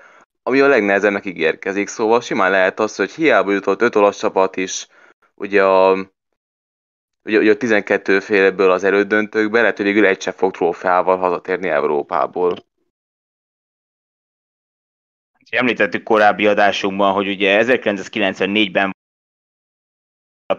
ami 0.50 0.60
a 0.60 0.68
legnehezebbnek 0.68 1.26
ígérkezik. 1.26 1.88
Szóval 1.88 2.22
simán 2.22 2.52
lehet 2.52 2.80
az, 2.80 2.96
hogy 2.96 3.12
hiába 3.12 3.52
jutott 3.52 3.82
öt 3.82 3.96
olasz 3.96 4.20
csapat 4.20 4.56
is, 4.56 4.88
ugye 5.36 5.64
a 5.64 5.92
ugye, 7.24 7.38
ugye 7.38 7.52
a 7.52 7.58
12 7.58 8.20
féleből 8.20 8.72
az 8.72 8.84
elődöntőkbe, 8.84 9.62
lehet, 9.62 9.78
hogy 9.78 9.88
egy 9.88 10.22
se 10.22 10.32
fog 10.32 10.52
trófeával 10.52 11.18
hazatérni 11.18 11.70
Európából. 11.70 12.66
Említettük 15.50 16.04
korábbi 16.04 16.48
adásunkban, 16.48 17.14
hogy 17.14 17.28
ugye 17.28 17.64
1994-ben 17.66 18.96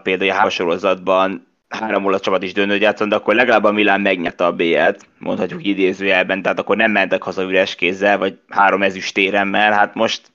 például 0.03 0.45
a 0.45 0.49
sorozatban 0.49 1.50
három 1.71 2.05
olasz 2.05 2.21
csapat 2.21 2.43
is 2.43 2.53
döntőt 2.53 2.81
játszott, 2.81 3.09
de 3.09 3.15
akkor 3.15 3.35
legalább 3.35 3.63
a 3.63 3.71
Milán 3.71 4.01
megnyerte 4.01 4.45
a 4.45 4.53
BL-t, 4.53 5.05
mondhatjuk 5.17 5.65
idézőjelben, 5.65 6.41
tehát 6.41 6.59
akkor 6.59 6.77
nem 6.77 6.91
mentek 6.91 7.23
haza 7.23 7.43
üres 7.43 7.75
kézzel, 7.75 8.17
vagy 8.17 8.39
három 8.49 8.83
ezüstéremmel, 8.83 9.71
hát 9.71 9.93
most 9.93 10.31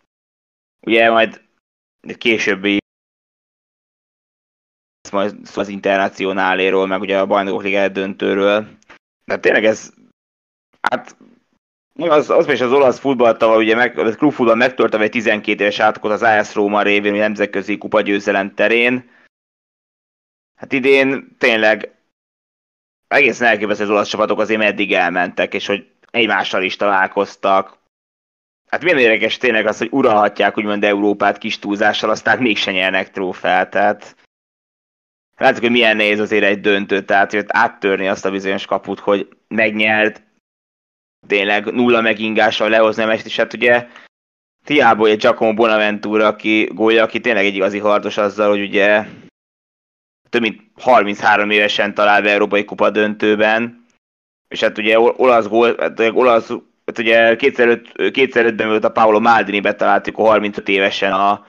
ugye 0.81 1.11
majd 1.11 1.41
későbbi 2.19 2.79
majd 5.13 5.35
az 5.55 5.69
internacionáléról, 5.69 6.87
meg 6.87 7.01
ugye 7.01 7.19
a 7.19 7.27
bajnokok 7.27 7.63
liga 7.63 7.89
döntőről. 7.89 8.67
De 9.25 9.39
tényleg 9.39 9.65
ez, 9.65 9.93
hát 10.81 11.17
az, 11.99 12.31
az 12.31 12.49
is 12.49 12.61
az 12.61 12.73
olasz 12.73 12.99
futball 12.99 13.37
tavaly, 13.37 13.65
ugye 13.65 13.75
meg, 13.75 13.99
a 13.99 14.11
klubfutball 14.11 14.55
megtörte 14.55 14.99
egy 14.99 15.11
12 15.11 15.63
éves 15.63 15.79
átokot 15.79 16.11
az 16.11 16.23
AS 16.23 16.55
Róma 16.55 16.83
révén, 16.83 17.15
a 17.15 17.17
nemzetközi 17.17 17.79
kupa 17.79 18.01
győzelem 18.01 18.55
terén. 18.55 19.15
Hát 20.57 20.73
idén 20.73 21.37
tényleg 21.39 21.95
egészen 23.09 23.49
elképesztő 23.49 23.83
az 23.83 23.91
olasz 23.91 24.09
csapatok 24.09 24.41
azért 24.41 24.61
meddig 24.61 24.93
elmentek, 24.93 25.55
és 25.55 25.67
hogy 25.67 25.91
egymással 26.11 26.63
is 26.63 26.77
találkoztak. 26.77 27.79
Hát 28.71 28.83
milyen 28.83 28.99
érdekes 28.99 29.37
tényleg 29.37 29.67
az, 29.67 29.79
hogy 29.79 29.89
uralhatják 29.91 30.59
úgymond 30.59 30.85
Európát 30.85 31.39
kis 31.39 31.59
túlzással, 31.59 32.11
aztán 32.11 32.39
mégsem 32.39 32.75
nyernek 32.75 33.11
trófeát, 33.11 33.71
tehát 33.71 34.17
Látjuk, 35.37 35.61
hogy 35.61 35.71
milyen 35.71 35.97
nehéz 35.97 36.21
azért 36.21 36.45
egy 36.45 36.61
döntő, 36.61 37.05
tehát 37.05 37.31
hogy 37.31 37.45
áttörni 37.47 38.09
azt 38.09 38.25
a 38.25 38.31
bizonyos 38.31 38.67
kaput, 38.67 38.99
hogy 39.01 39.29
megnyert, 39.49 40.23
tényleg 41.27 41.65
nulla 41.65 42.01
megingással 42.01 42.69
lehozni 42.69 43.03
a 43.03 43.07
meccs, 43.07 43.25
és 43.25 43.37
hát 43.37 43.53
ugye 43.53 43.87
Tiából 44.65 45.09
egy 45.09 45.19
Giacomo 45.19 45.55
Bonaventura, 45.55 46.27
aki 46.27 46.71
gólja, 46.75 47.03
aki 47.03 47.21
tényleg 47.21 47.45
egy 47.45 47.55
igazi 47.55 47.79
harcos 47.79 48.17
azzal, 48.17 48.49
hogy 48.49 48.61
ugye 48.61 49.05
több 50.29 50.41
mint 50.41 50.63
33 50.75 51.51
évesen 51.51 51.95
talál 51.95 52.23
be 52.23 52.31
Európai 52.31 52.65
Kupa 52.65 52.91
döntőben, 52.91 53.87
és 54.49 54.61
hát 54.61 54.79
ugye 54.79 54.99
olasz 55.01 55.47
gól, 55.47 55.77
hát 55.79 56.01
olasz, 56.01 56.49
hát 56.87 56.99
ugye 56.99 57.37
kétszer, 57.37 57.69
öt, 57.69 58.11
kétszer 58.11 58.45
ötben 58.45 58.69
volt 58.69 58.85
a 58.85 58.93
Paolo 58.93 59.21
Maldini 59.21 59.61
betaláltuk 59.61 60.19
a 60.19 60.23
35 60.23 60.69
évesen 60.69 61.13
a 61.13 61.47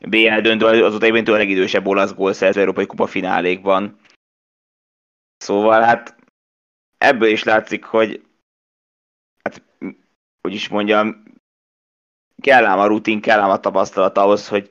BL 0.00 0.40
döntő, 0.40 0.84
azóta 0.84 1.06
éventől 1.06 1.34
a 1.34 1.38
legidősebb 1.38 1.86
olasz 1.86 2.14
gólszerző 2.14 2.60
Európai 2.60 2.86
Kupa 2.86 3.06
finálékban. 3.06 3.98
Szóval 5.36 5.82
hát 5.82 6.16
ebből 6.98 7.28
is 7.28 7.42
látszik, 7.42 7.84
hogy 7.84 8.22
hát, 9.42 9.62
hogy 10.40 10.54
is 10.54 10.68
mondjam, 10.68 11.24
kell 12.42 12.64
ám 12.64 12.78
a 12.78 12.86
rutin, 12.86 13.20
kell 13.20 13.40
ám 13.40 13.50
a 13.50 13.60
tapasztalat 13.60 14.18
ahhoz, 14.18 14.48
hogy 14.48 14.70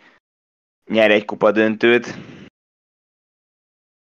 nyer 0.91 1.11
egy 1.11 1.25
kupa 1.25 1.51
döntőt. 1.51 2.15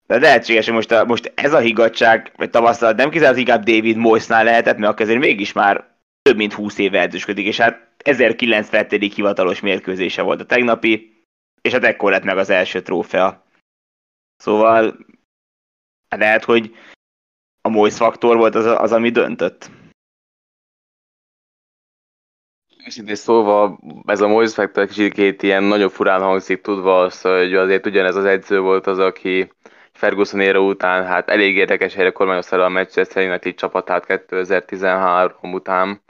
De 0.09 0.19
lehetséges, 0.19 0.65
hogy 0.65 0.73
most, 0.73 0.91
a, 0.91 1.05
most 1.05 1.31
ez 1.35 1.53
a 1.53 1.59
higgadság, 1.59 2.31
vagy 2.35 2.49
tapasztalat 2.49 2.95
nem 2.95 3.09
kizárt 3.09 3.37
inkább 3.37 3.63
David 3.63 3.97
Moyesnál 3.97 4.43
lehetett, 4.43 4.77
mert 4.77 4.99
azért 4.99 5.19
mégis 5.19 5.53
már 5.53 5.97
több 6.21 6.35
mint 6.37 6.53
20 6.53 6.77
éve 6.77 6.99
edzősködik, 6.99 7.45
és 7.45 7.57
hát 7.57 7.87
1097. 7.97 9.13
hivatalos 9.13 9.59
mérkőzése 9.59 10.21
volt 10.21 10.41
a 10.41 10.45
tegnapi, 10.45 11.23
és 11.61 11.71
hát 11.71 11.83
ekkor 11.83 12.11
lett 12.11 12.23
meg 12.23 12.37
az 12.37 12.49
első 12.49 12.81
trófea. 12.81 13.45
Szóval 14.37 14.97
lehet, 16.15 16.43
hogy 16.43 16.75
a 17.61 17.69
Moise 17.69 17.97
faktor 17.97 18.37
volt 18.37 18.55
az, 18.55 18.65
az, 18.65 18.91
ami 18.91 19.09
döntött. 19.09 19.69
Őszintén 22.85 23.15
szóval 23.15 23.79
ez 24.05 24.21
a 24.21 24.27
Moise 24.27 24.53
Factor 24.53 24.87
kicsit 24.87 25.43
ilyen 25.43 25.63
nagyon 25.63 25.89
furán 25.89 26.21
hangzik, 26.21 26.61
tudva 26.61 27.01
azt, 27.01 27.21
hogy 27.21 27.53
azért 27.55 27.85
ugyanez 27.85 28.15
az 28.15 28.25
edző 28.25 28.59
volt 28.59 28.87
az, 28.87 28.99
aki 28.99 29.51
Ferguson 29.99 30.39
éra 30.39 30.59
után 30.59 31.05
hát 31.05 31.29
elég 31.29 31.55
érdekes 31.55 31.93
helyre 31.93 32.11
kormányozta 32.11 32.65
a 32.65 32.69
Manchester 32.69 33.27
United 33.27 33.55
csapatát 33.55 34.05
2013 34.05 35.53
után, 35.53 36.01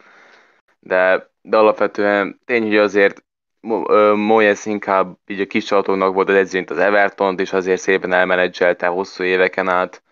de, 0.80 1.30
de 1.42 1.58
alapvetően 1.58 2.40
tény, 2.46 2.64
hogy 2.64 2.78
azért 2.78 3.24
Moyes 4.16 4.66
inkább 4.66 5.18
így 5.28 5.42
a 5.42 5.48
kis 5.48 5.64
csapatoknak 5.64 6.14
volt 6.14 6.30
az 6.30 6.36
edzőnt 6.36 6.70
az 6.70 6.78
everton 6.78 7.40
és 7.40 7.54
azért 7.54 7.82
szépen 7.82 8.14
elmenedzselte 8.14 8.88
hosszú 8.88 9.24
éveken 9.24 9.70
át. 9.70 10.04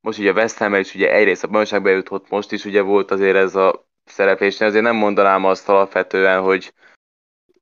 Most 0.00 0.18
ugye 0.18 0.30
a 0.30 0.34
West 0.34 0.58
ham 0.58 0.74
is 0.74 0.94
ugye 0.94 1.12
egyrészt 1.12 1.44
a 1.44 1.48
bajnokságba 1.48 1.88
jutott, 1.88 2.28
most 2.28 2.52
is 2.52 2.64
ugye 2.64 2.80
volt 2.80 3.10
azért 3.10 3.36
ez 3.36 3.54
a 3.54 3.88
szereplés, 4.04 4.60
azért 4.60 4.84
nem 4.84 4.96
mondanám 4.96 5.44
azt 5.44 5.68
alapvetően, 5.68 6.40
hogy 6.40 6.72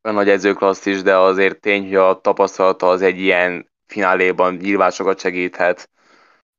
a 0.03 0.11
nagy 0.11 0.29
edzőklassz 0.29 0.87
is, 0.87 1.03
de 1.03 1.17
azért 1.17 1.61
tény, 1.61 1.85
hogy 1.85 1.95
a 1.95 2.21
tapasztalata 2.21 2.89
az 2.89 3.03
egy 3.03 3.19
ilyen 3.19 3.75
fináléban 3.87 4.55
nyilván 4.55 4.90
sokat 4.90 5.21
segíthet. 5.21 5.90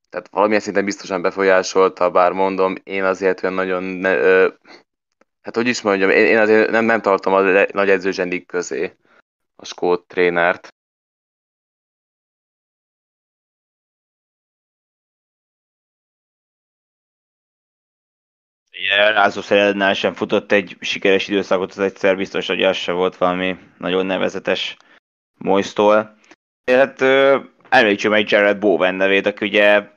Tehát 0.10 0.30
valamilyen 0.30 0.62
szinten 0.62 0.86
biztosan 0.86 1.22
befolyásolta, 1.22 2.12
bár 2.12 2.32
mondom, 2.32 2.76
én 2.84 3.04
azért 3.04 3.44
olyan 3.44 3.56
nagyon, 3.56 3.84
ne, 3.84 4.18
ö, 4.18 4.50
hát 5.42 5.56
hogy 5.56 5.68
is 5.68 5.82
mondjam, 5.82 6.10
én, 6.10 6.26
én 6.26 6.38
azért 6.38 6.70
nem, 6.70 6.86
nem 6.86 7.02
tartom 7.02 7.34
a 7.34 7.40
le, 7.40 7.68
nagy 7.72 7.90
edzőzsendik 7.90 8.48
közé 8.48 8.96
a 9.56 9.66
skót 9.66 10.08
trénert. 10.08 10.68
Igen, 18.70 19.14
Lázó 19.14 19.42
Szerednál 19.42 19.94
sem 19.94 20.14
futott 20.14 20.52
egy 20.52 20.78
sikeres 20.80 21.28
időszakot, 21.28 21.72
az 21.72 21.80
egyszer 21.80 22.16
biztos, 22.16 22.48
hogy 22.48 22.64
az 22.64 22.78
se 22.78 22.92
volt 22.92 23.18
valami 23.18 23.58
nagyon 23.78 24.06
nevezetes 24.06 24.78
Moistól. 25.38 26.17
Hát 26.72 27.02
említsük 27.70 28.12
meg 28.12 28.30
Jared 28.30 28.60
Bowen 28.60 28.96
nevét, 28.96 29.26
aki 29.26 29.46
ugye 29.46 29.90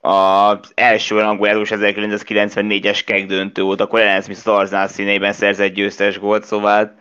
az 0.00 0.72
első 0.74 1.18
angol 1.18 1.48
erős 1.48 1.68
1994-es 1.72 3.02
keg 3.06 3.26
döntő 3.26 3.62
volt, 3.62 3.80
akkor 3.80 4.00
Ellen 4.00 4.22
Smith 4.22 4.48
az 4.48 4.72
Arsenal 4.72 5.32
szerzett 5.32 5.72
győztes 5.72 6.18
gólt, 6.18 6.44
szóval 6.44 6.94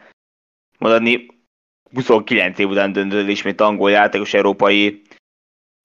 mondani 0.77 1.25
29 1.93 2.59
év 2.59 2.69
után 2.69 2.91
döntött 2.91 3.27
ismét 3.27 3.61
angol 3.61 3.91
játékos 3.91 4.33
európai 4.33 5.01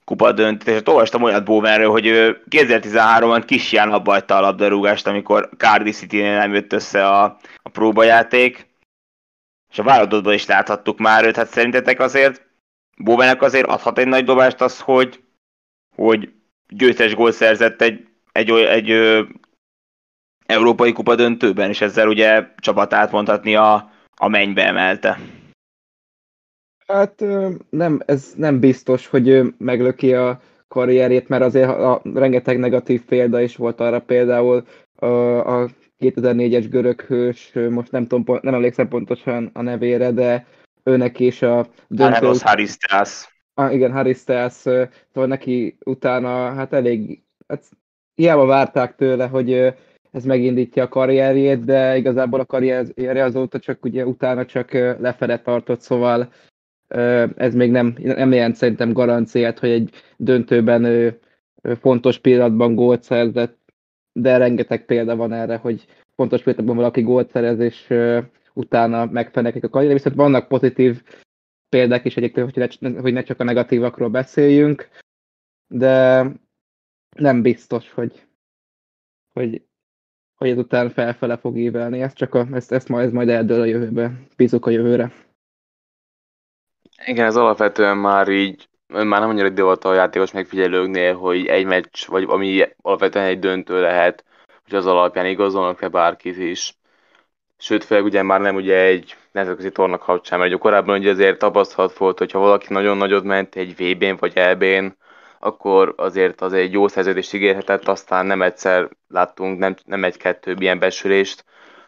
kupa 0.04 0.33
döntött, 0.33 0.68
és 0.68 0.75
hát 0.75 0.88
olvastam 0.88 1.23
olyat 1.23 1.45
Bowenről, 1.45 1.90
hogy 1.90 2.06
2013-ban 2.50 3.42
kis 3.47 3.73
Ján 3.73 3.92
abba 3.92 4.23
a 4.26 4.40
labdarúgást, 4.40 5.06
amikor 5.06 5.49
Cardiff 5.56 5.97
city 5.97 6.21
nem 6.21 6.54
jött 6.54 6.73
össze 6.73 7.09
a, 7.09 7.38
a 7.62 7.68
próbajáték, 7.68 8.66
és 9.71 9.78
a 9.78 9.83
válogatottban 9.83 10.33
is 10.33 10.47
láthattuk 10.47 10.99
már 10.99 11.25
őt, 11.25 11.37
hát 11.37 11.49
szerintetek 11.49 12.00
azért 12.00 12.46
Bowenek 12.97 13.43
azért 13.43 13.67
adhat 13.67 13.99
egy 13.99 14.09
nagy 14.09 14.25
dobást 14.25 14.61
az, 14.61 14.81
hogy, 14.81 15.23
hogy 15.95 16.33
győztes 16.69 17.15
gól 17.15 17.33
szerzett 17.33 17.83
egy, 17.83 18.07
egy, 18.33 18.50
egy, 18.50 18.91
egy 18.91 19.26
Európai 20.47 20.93
Kupa 20.93 21.15
döntőben, 21.15 21.69
és 21.69 21.81
ezzel 21.81 22.09
ugye 22.09 22.47
csapatát 22.57 23.11
mondhatni 23.11 23.55
a, 23.55 23.91
a 24.17 24.29
mennybe 24.29 24.67
emelte. 24.67 25.18
Hát 26.87 27.25
nem, 27.70 28.01
ez 28.07 28.33
nem 28.37 28.61
biztos, 28.61 29.07
hogy 29.07 29.55
meglöki 29.59 30.14
a 30.14 30.40
karrierjét, 30.68 31.29
mert 31.29 31.42
azért 31.42 31.68
a 31.68 32.01
rengeteg 32.14 32.59
negatív 32.59 33.05
példa 33.05 33.40
is 33.40 33.57
volt 33.57 33.81
arra 33.81 34.01
például 34.01 34.66
a, 34.94 35.07
a 35.62 35.68
2004-es 35.99 36.66
görög 36.70 37.01
hős, 37.01 37.53
most 37.70 37.92
nem, 37.92 38.07
tudom, 38.07 38.38
nem 38.42 38.55
emlékszem 38.55 38.88
pontosan 38.88 39.51
a 39.53 39.62
nevére, 39.62 40.11
de 40.11 40.47
őnek 40.87 41.20
is 41.20 41.42
a 41.42 41.66
döntő... 41.88 42.27
Az 42.27 42.42
Harisztász. 42.42 43.31
Ah, 43.55 43.75
igen, 43.75 43.92
Harisztász, 43.92 44.61
szóval 45.12 45.29
neki 45.29 45.79
utána 45.85 46.55
hát 46.55 46.72
elég, 46.72 47.22
hát 47.49 47.64
hiába 48.14 48.46
várták 48.46 48.96
tőle, 48.96 49.27
hogy 49.27 49.75
ez 50.11 50.25
megindítja 50.25 50.83
a 50.83 50.88
karrierjét, 50.88 51.64
de 51.64 51.96
igazából 51.96 52.40
a 52.40 52.44
karrierje 52.44 53.25
azóta 53.25 53.59
csak 53.59 53.85
ugye 53.85 54.07
utána 54.07 54.44
csak 54.44 54.72
lefele 54.72 55.38
tartott, 55.38 55.81
szóval 55.81 56.33
ez 57.37 57.55
még 57.55 57.70
nem, 57.70 57.94
nem 57.99 58.33
jelent 58.33 58.57
szerintem 58.57 58.92
garanciát, 58.92 59.59
hogy 59.59 59.70
egy 59.70 59.90
döntőben 60.16 61.14
fontos 61.81 62.18
pillanatban 62.18 62.75
gólt 62.75 63.03
szerzett, 63.03 63.59
de 64.12 64.37
rengeteg 64.37 64.85
példa 64.85 65.16
van 65.16 65.33
erre, 65.33 65.57
hogy 65.57 65.87
fontos 66.16 66.42
pillanatban 66.42 66.77
valaki 66.77 67.03
gólt 67.03 67.31
szerez, 67.31 67.59
és 67.59 67.94
utána 68.57 69.05
megfenekik 69.05 69.64
a 69.64 69.69
karrier, 69.69 69.92
viszont 69.92 70.16
vannak 70.16 70.49
pozitív 70.49 71.03
példák 71.69 72.05
is 72.05 72.16
egyébként, 72.16 72.55
hogy 72.55 72.77
ne, 72.81 73.01
hogy 73.01 73.12
ne 73.12 73.23
csak 73.23 73.40
a 73.40 73.45
negatívakról 73.45 74.09
beszéljünk, 74.09 74.88
de 75.66 76.27
nem 77.16 77.42
biztos, 77.42 77.92
hogy, 77.92 78.27
hogy, 79.33 79.62
hogy 80.35 80.51
ezután 80.51 80.90
felfele 80.90 81.37
fog 81.37 81.57
ívelni. 81.57 82.01
Ez 82.01 82.12
csak 82.12 82.35
a, 82.35 82.47
ezt, 82.53 82.73
ezt 82.73 82.88
majd, 82.88 83.07
ez 83.07 83.12
majd 83.12 83.29
eldől 83.29 83.61
a 83.61 83.64
jövőbe. 83.64 84.12
Bízunk 84.37 84.66
a 84.66 84.71
jövőre. 84.71 85.12
Igen, 87.07 87.27
ez 87.27 87.37
alapvetően 87.37 87.97
már 87.97 88.29
így, 88.29 88.69
már 88.87 89.21
nem 89.21 89.29
annyira 89.29 89.62
volt 89.62 89.85
a 89.85 89.95
játékos 89.95 90.33
megfigyelőknél, 90.33 91.14
hogy 91.14 91.47
egy 91.47 91.64
meccs, 91.64 92.07
vagy 92.07 92.25
ami 92.29 92.62
alapvetően 92.83 93.25
egy 93.25 93.38
döntő 93.38 93.81
lehet, 93.81 94.25
hogy 94.64 94.75
az 94.75 94.87
alapján 94.87 95.27
igazolnak-e 95.27 95.88
bárkit 95.88 96.37
is. 96.37 96.79
Sőt, 97.59 97.85
főleg 97.85 98.05
ugye 98.05 98.23
már 98.23 98.40
nem 98.40 98.55
ugye 98.55 98.77
egy 98.77 99.16
nemzetközi 99.33 99.71
torna 99.71 99.99
kapcsán, 99.99 100.38
mert 100.38 100.51
ugye 100.51 100.61
korábban 100.61 100.99
ugye 100.99 101.11
azért 101.11 101.38
tapasztalat 101.38 101.97
volt, 101.97 102.19
hogyha 102.19 102.38
valaki 102.38 102.73
nagyon 102.73 102.97
nagyot 102.97 103.25
ment 103.25 103.57
egy 103.57 103.75
VB-n 103.77 104.16
vagy 104.19 104.37
EB-n, 104.37 104.97
akkor 105.38 105.95
azért 105.97 106.40
az 106.40 106.53
egy 106.53 106.73
jó 106.73 106.88
szerződést 106.88 107.35
ígérhetett, 107.35 107.88
aztán 107.88 108.27
nem 108.27 108.42
egyszer 108.42 108.88
láttunk, 109.09 109.59
nem, 109.59 109.75
nem 109.85 110.05
egy-kettő 110.05 110.57
ilyen 110.59 110.79
besülést. 110.79 111.45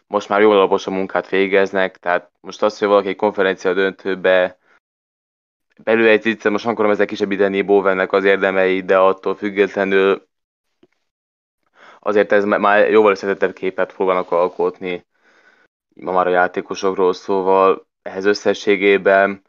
Most 0.07 0.29
már 0.29 0.41
jól 0.41 0.55
alapos 0.55 0.87
a 0.87 0.91
munkát 0.91 1.29
végeznek, 1.29 1.97
tehát 1.97 2.31
most 2.41 2.61
az, 2.61 2.77
hogy 2.79 2.87
valaki 2.87 3.07
egy 3.07 3.15
konferencia 3.15 3.73
döntőbe 3.73 4.57
belül 5.83 6.07
egy 6.07 6.27
egyszer 6.27 6.51
most 6.51 6.65
akarom 6.65 6.91
ezzel 6.91 7.05
kisebbíteni 7.05 7.61
Bowennek 7.61 8.11
az 8.11 8.23
érdemeit, 8.23 8.85
de 8.85 8.97
attól 8.97 9.35
függetlenül 9.35 10.27
azért 11.99 12.31
ez 12.31 12.43
már 12.45 12.89
jóval 12.89 13.11
összetettebb 13.11 13.53
képet 13.53 13.91
fognak 13.91 14.31
alkotni 14.31 15.07
ma 15.99 16.11
már 16.11 16.27
a 16.27 16.29
játékosokról, 16.29 17.13
szóval 17.13 17.87
ehhez 18.01 18.25
összességében 18.25 19.41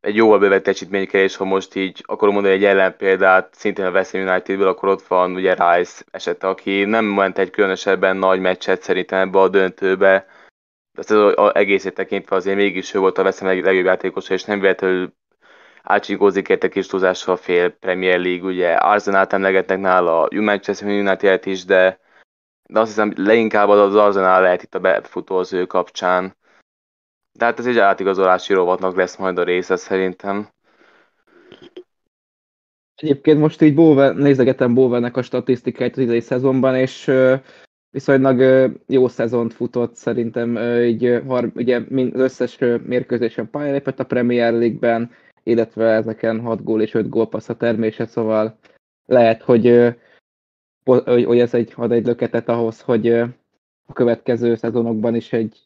egy 0.00 0.16
jóval 0.16 0.38
bővett 0.38 0.62
teljesítménykelés, 0.62 1.36
ha 1.36 1.44
most 1.44 1.74
így 1.74 2.02
akarom 2.06 2.34
mondani 2.34 2.54
egy 2.54 2.64
ellenpéldát, 2.64 3.54
szintén 3.54 3.84
a 3.84 3.90
West 3.90 4.10
Ham 4.10 4.20
Unitedből, 4.20 4.68
akkor 4.68 4.88
ott 4.88 5.02
van 5.02 5.34
ugye 5.34 5.50
Rice 5.50 6.04
esete, 6.10 6.48
aki 6.48 6.84
nem 6.84 7.04
ment 7.04 7.38
egy 7.38 7.50
különösebben 7.50 8.16
nagy 8.16 8.40
meccset 8.40 8.82
szerintem 8.82 9.18
ebbe 9.18 9.38
a 9.40 9.48
döntőbe, 9.48 10.26
de 10.92 11.00
ezt 11.00 11.10
az 11.10 11.54
egészét 11.54 11.94
tekintve 11.94 12.36
azért 12.36 12.56
mégis 12.56 12.94
ő 12.94 12.98
volt 12.98 13.18
a 13.18 13.22
West 13.22 13.38
Ham 13.38 13.48
legjobb 13.48 13.84
játékosa, 13.84 14.34
és 14.34 14.44
nem 14.44 14.60
véletlenül 14.60 15.12
átsikózik 15.82 16.48
érte 16.48 16.68
kis 16.68 16.86
túlzással 16.86 17.36
fél 17.36 17.70
Premier 17.70 18.18
League, 18.20 18.48
ugye 18.48 18.72
Arsenal-t 18.72 19.32
emlegetnek 19.32 19.78
nála, 19.78 20.28
Manchester 20.30 20.88
United 20.88 21.46
is, 21.46 21.64
de 21.64 22.00
de 22.68 22.80
azt 22.80 22.88
hiszem 22.88 23.12
leginkább 23.16 23.68
az 23.68 23.94
Arsenal 23.94 24.42
lehet 24.42 24.62
itt 24.62 24.74
a 24.74 24.80
befutó 24.80 25.36
az 25.36 25.52
ő 25.52 25.66
kapcsán. 25.66 26.36
De 27.32 27.44
hát 27.44 27.58
ez 27.58 27.66
egy 27.66 27.78
átigazolási 27.78 28.52
rovatnak 28.52 28.96
lesz 28.96 29.16
majd 29.16 29.38
a 29.38 29.42
része 29.42 29.76
szerintem. 29.76 30.48
Egyébként 32.94 33.38
most 33.38 33.62
így 33.62 33.74
Bowen, 33.74 34.16
nézegetem 34.16 34.74
Bowennek 34.74 35.16
a 35.16 35.22
statisztikáit 35.22 35.96
az 35.96 36.02
idei 36.02 36.20
szezonban, 36.20 36.76
és 36.76 37.10
viszonylag 37.90 38.70
jó 38.86 39.08
szezont 39.08 39.54
futott 39.54 39.94
szerintem, 39.94 40.56
így 40.82 41.22
ugye 41.54 41.76
az 41.76 42.20
összes 42.20 42.58
mérkőzésen 42.82 43.50
pályálépett 43.50 44.00
a 44.00 44.04
Premier 44.04 44.52
League-ben, 44.52 45.10
illetve 45.42 45.84
ezeken 45.84 46.40
6 46.40 46.64
gól 46.64 46.82
és 46.82 46.94
5 46.94 47.08
gólpassz 47.08 47.48
a 47.48 47.56
termése, 47.56 48.06
szóval 48.06 48.58
lehet, 49.06 49.42
hogy 49.42 49.94
hogy, 50.96 51.38
ez 51.38 51.54
egy, 51.54 51.72
ad 51.76 51.92
egy 51.92 52.06
löketet 52.06 52.48
ahhoz, 52.48 52.80
hogy 52.80 53.08
a 53.86 53.92
következő 53.92 54.54
szezonokban 54.54 55.14
is 55.14 55.32
egy 55.32 55.62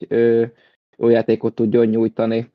jó 0.96 1.08
játékot 1.08 1.54
tudjon 1.54 1.86
nyújtani. 1.86 2.52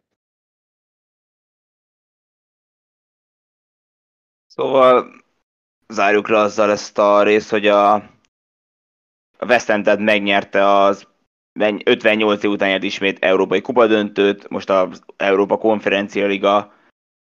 Szóval 4.45 5.12
zárjuk 5.88 6.27
le 6.27 6.38
azzal 6.38 6.71
ezt 6.71 6.97
a 6.97 7.23
részt, 7.23 7.49
hogy 7.49 7.67
a, 7.67 7.93
a 7.93 9.45
West 9.47 9.67
Ham 9.67 10.03
megnyerte 10.03 10.67
az 10.67 11.08
58 11.84 12.43
év 12.43 12.49
után 12.49 12.82
ismét 12.84 13.23
Európai 13.23 13.62
Kupa 13.62 13.88
döntőt, 13.88 14.49
most 14.49 14.69
az 14.69 15.03
Európa 15.17 15.58
Konferencia 15.58 16.25
Liga 16.25 16.73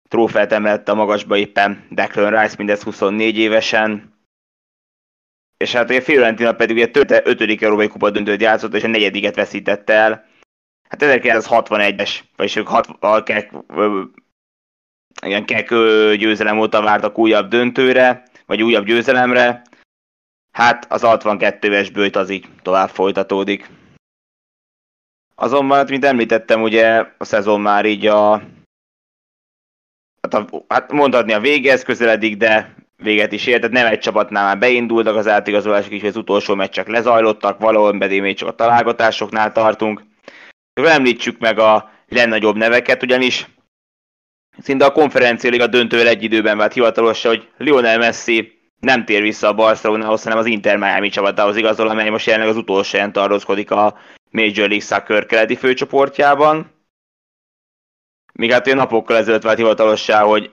trófeát 0.08 0.52
emelette 0.52 0.92
a 0.92 0.94
magasba 0.94 1.36
éppen 1.36 1.86
Declan 1.90 2.40
Rice 2.40 2.54
mindez 2.58 2.82
24 2.82 3.36
évesen, 3.36 4.15
és 5.56 5.72
hát 5.72 5.90
a 5.90 6.00
Fiorentina 6.00 6.52
pedig 6.52 6.76
ugye 6.76 6.86
tölte 6.86 7.22
ötödik 7.24 7.62
európai 7.62 7.88
kupa 7.88 8.10
döntőt 8.10 8.40
játszott, 8.40 8.74
és 8.74 8.84
a 8.84 8.88
negyediket 8.88 9.34
veszítette 9.34 9.92
el. 9.92 10.26
Hát 10.88 11.02
1961-es, 11.04 12.20
vagyis 12.36 12.56
ők 12.56 12.68
60, 12.68 13.24
kek, 13.24 13.52
igen, 15.22 15.44
kek 15.44 15.68
győzelem 16.16 16.58
óta 16.58 16.82
vártak 16.82 17.18
újabb 17.18 17.48
döntőre, 17.48 18.22
vagy 18.46 18.62
újabb 18.62 18.86
győzelemre. 18.86 19.62
Hát 20.52 20.92
az 20.92 21.00
62-es 21.04 21.90
bőjt 21.92 22.16
az 22.16 22.30
így 22.30 22.46
tovább 22.62 22.88
folytatódik. 22.88 23.70
Azonban, 25.34 25.76
hát, 25.76 25.88
mint 25.88 26.04
említettem, 26.04 26.62
ugye 26.62 27.06
a 27.18 27.24
szezon 27.24 27.60
már 27.60 27.84
így 27.84 28.06
a 28.06 28.42
hát, 30.20 30.34
a, 30.34 30.64
hát 30.68 30.92
mondhatni 30.92 31.32
a 31.32 31.40
végez 31.40 31.82
közeledik, 31.82 32.36
de 32.36 32.75
véget 32.96 33.32
is 33.32 33.46
ért, 33.46 33.60
tehát 33.60 33.76
nem 33.76 33.86
egy 33.86 33.98
csapatnál 33.98 34.44
már 34.44 34.58
beindultak 34.58 35.16
az 35.16 35.28
átigazolások 35.28 35.92
is, 35.92 36.02
az 36.02 36.16
utolsó 36.16 36.54
meccsek 36.54 36.88
lezajlottak, 36.88 37.58
valahol 37.58 37.98
pedig 37.98 38.20
még 38.20 38.36
csak 38.36 38.48
a 38.48 38.54
találgatásoknál 38.54 39.52
tartunk. 39.52 40.02
Említsük 40.74 41.38
meg 41.38 41.58
a 41.58 41.90
legnagyobb 42.08 42.56
neveket, 42.56 43.02
ugyanis 43.02 43.46
szinte 44.58 44.84
a 44.84 44.92
konferencia 44.92 45.62
a 45.62 45.66
döntővel 45.66 46.06
egy 46.06 46.22
időben 46.22 46.56
vált 46.56 46.72
hivatalosan, 46.72 47.30
hogy 47.30 47.48
Lionel 47.56 47.98
Messi 47.98 48.56
nem 48.80 49.04
tér 49.04 49.22
vissza 49.22 49.48
a 49.48 49.54
Barcelonához, 49.54 50.22
hanem 50.22 50.38
az 50.38 50.46
Inter 50.46 50.76
Miami 50.76 51.08
csapatához 51.08 51.56
igazol, 51.56 51.88
amely 51.88 52.08
most 52.08 52.26
jelenleg 52.26 52.50
az 52.50 52.56
utolsó 52.56 52.90
helyen 52.92 53.12
tartózkodik 53.12 53.70
a 53.70 53.98
Major 54.30 54.68
League 54.68 54.80
Soccer 54.80 55.26
keleti 55.26 55.56
főcsoportjában. 55.56 56.70
Míg 58.32 58.52
hát 58.52 58.66
olyan 58.66 58.78
napokkal 58.78 59.16
ezelőtt 59.16 59.42
vált 59.42 59.56
hivatalossá, 59.56 60.22
hogy 60.22 60.50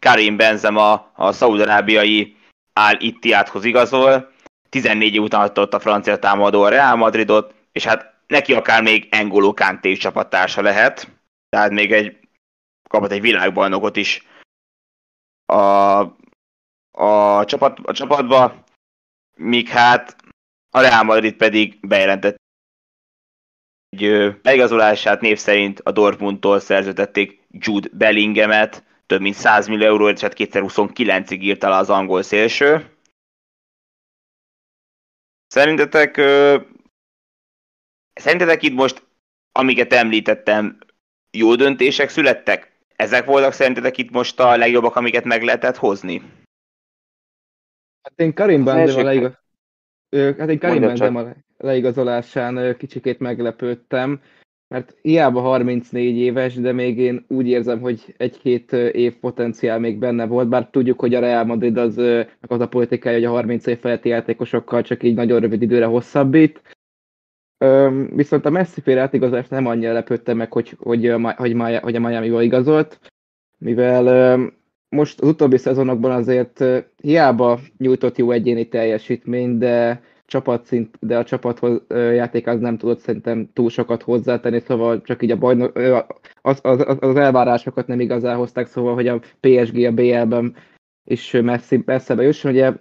Karim 0.00 0.36
Benzema 0.36 1.10
a 1.14 1.32
szaudarábiai 1.32 2.36
Al 2.72 2.96
Ittihadhoz 3.00 3.64
igazol, 3.64 4.32
14 4.68 5.14
év 5.14 5.22
után 5.22 5.40
adott 5.40 5.74
a 5.74 5.80
francia 5.80 6.18
támadó 6.18 6.62
a 6.62 6.68
Real 6.68 6.96
Madridot, 6.96 7.54
és 7.72 7.84
hát 7.84 8.14
neki 8.26 8.54
akár 8.54 8.82
még 8.82 9.08
Engolo 9.10 9.54
Kanté 9.54 9.92
csapattársa 9.92 10.62
lehet, 10.62 11.08
tehát 11.48 11.70
még 11.70 11.92
egy 11.92 12.18
kapott 12.88 13.10
egy 13.10 13.20
világbajnokot 13.20 13.96
is 13.96 14.26
a, 15.46 16.00
a, 16.90 17.44
csapat, 17.44 17.78
a 17.82 17.92
csapatba, 17.92 18.64
míg 19.36 19.68
hát 19.68 20.16
a 20.70 20.80
Real 20.80 21.02
Madrid 21.02 21.34
pedig 21.34 21.78
bejelentett 21.86 22.36
egy 23.88 24.34
beigazolását 24.42 25.20
név 25.20 25.38
szerint 25.38 25.80
a 25.80 25.90
Dortmundtól 25.90 26.60
szerződtették 26.60 27.46
Jude 27.50 27.88
Bellinghamet, 27.92 28.84
több 29.10 29.20
mint 29.20 29.34
100 29.34 29.66
millió 29.66 29.86
euróért, 29.86 30.16
és 30.16 30.22
hát 30.22 30.34
2029-ig 30.36 31.40
írt 31.40 31.64
el 31.64 31.72
az 31.72 31.90
angol 31.90 32.22
szélső. 32.22 32.90
Szerintetek, 35.46 36.16
ö, 36.16 36.60
szerintetek 38.12 38.62
itt 38.62 38.74
most, 38.74 39.02
amiket 39.52 39.92
említettem, 39.92 40.78
jó 41.30 41.54
döntések 41.54 42.08
születtek? 42.08 42.78
Ezek 42.96 43.24
voltak 43.24 43.52
szerintetek 43.52 43.98
itt 43.98 44.10
most 44.10 44.40
a 44.40 44.56
legjobbak, 44.56 44.96
amiket 44.96 45.24
meg 45.24 45.42
lehetett 45.42 45.76
hozni? 45.76 46.22
Hát 48.02 48.20
én 48.20 48.34
Karim 48.34 48.64
Benzema 48.64 49.02
leigaz... 49.02 49.32
hát 50.10 50.48
én 50.48 50.58
Karim 50.58 50.80
Benzema 50.80 51.32
leigazolásán 51.56 52.76
kicsikét 52.76 53.18
meglepődtem 53.18 54.22
mert 54.70 54.94
hiába 55.02 55.40
34 55.40 56.16
éves, 56.16 56.54
de 56.54 56.72
még 56.72 56.98
én 56.98 57.24
úgy 57.28 57.48
érzem, 57.48 57.80
hogy 57.80 58.14
egy-két 58.16 58.72
év 58.72 59.16
potenciál 59.16 59.78
még 59.78 59.98
benne 59.98 60.26
volt, 60.26 60.48
bár 60.48 60.68
tudjuk, 60.70 61.00
hogy 61.00 61.14
a 61.14 61.20
Real 61.20 61.44
Madrid 61.44 61.76
az, 61.76 61.96
az 62.40 62.60
a 62.60 62.68
politikája, 62.68 63.16
hogy 63.16 63.24
a 63.24 63.30
30 63.30 63.66
év 63.66 63.78
feletti 63.78 64.08
játékosokkal 64.08 64.82
csak 64.82 65.02
így 65.02 65.14
nagyon 65.14 65.40
rövid 65.40 65.62
időre 65.62 65.84
hosszabbít. 65.84 66.62
Viszont 68.14 68.46
a 68.46 68.50
Messi 68.50 68.80
fél 68.80 68.98
átigazás 68.98 69.48
nem 69.48 69.66
annyira 69.66 69.92
lepődtem 69.92 70.36
meg, 70.36 70.52
hogy, 70.52 70.76
hogy, 70.78 71.14
hogy, 71.36 71.56
hogy 71.80 71.96
a 71.96 72.00
Miami-val 72.00 72.42
igazolt, 72.42 73.00
mivel 73.58 74.36
most 74.88 75.20
az 75.20 75.28
utóbbi 75.28 75.56
szezonokban 75.56 76.10
azért 76.10 76.64
hiába 77.02 77.60
nyújtott 77.76 78.16
jó 78.16 78.30
egyéni 78.30 78.68
teljesítmény, 78.68 79.58
de 79.58 80.02
csapatszint, 80.30 80.96
de 81.00 81.18
a 81.18 81.24
csapathoz 81.24 81.82
játékához 81.88 82.60
nem 82.60 82.76
tudott 82.76 82.98
szerintem 82.98 83.50
túl 83.52 83.70
sokat 83.70 84.02
hozzátenni, 84.02 84.60
szóval 84.60 85.02
csak 85.02 85.22
így 85.22 85.30
a 85.30 85.38
bajnok, 85.38 85.78
az, 86.40 86.58
az, 86.62 86.96
az 87.00 87.16
elvárásokat 87.16 87.86
nem 87.86 88.00
igazán 88.00 88.36
hozták, 88.36 88.66
szóval, 88.66 88.94
hogy 88.94 89.08
a 89.08 89.20
PSG 89.40 89.84
a 89.84 89.92
BL-ben 89.92 90.54
is 91.04 91.30
messzi, 91.30 91.82
messzebe 91.84 92.22
jusson, 92.22 92.52
ugye 92.52 92.72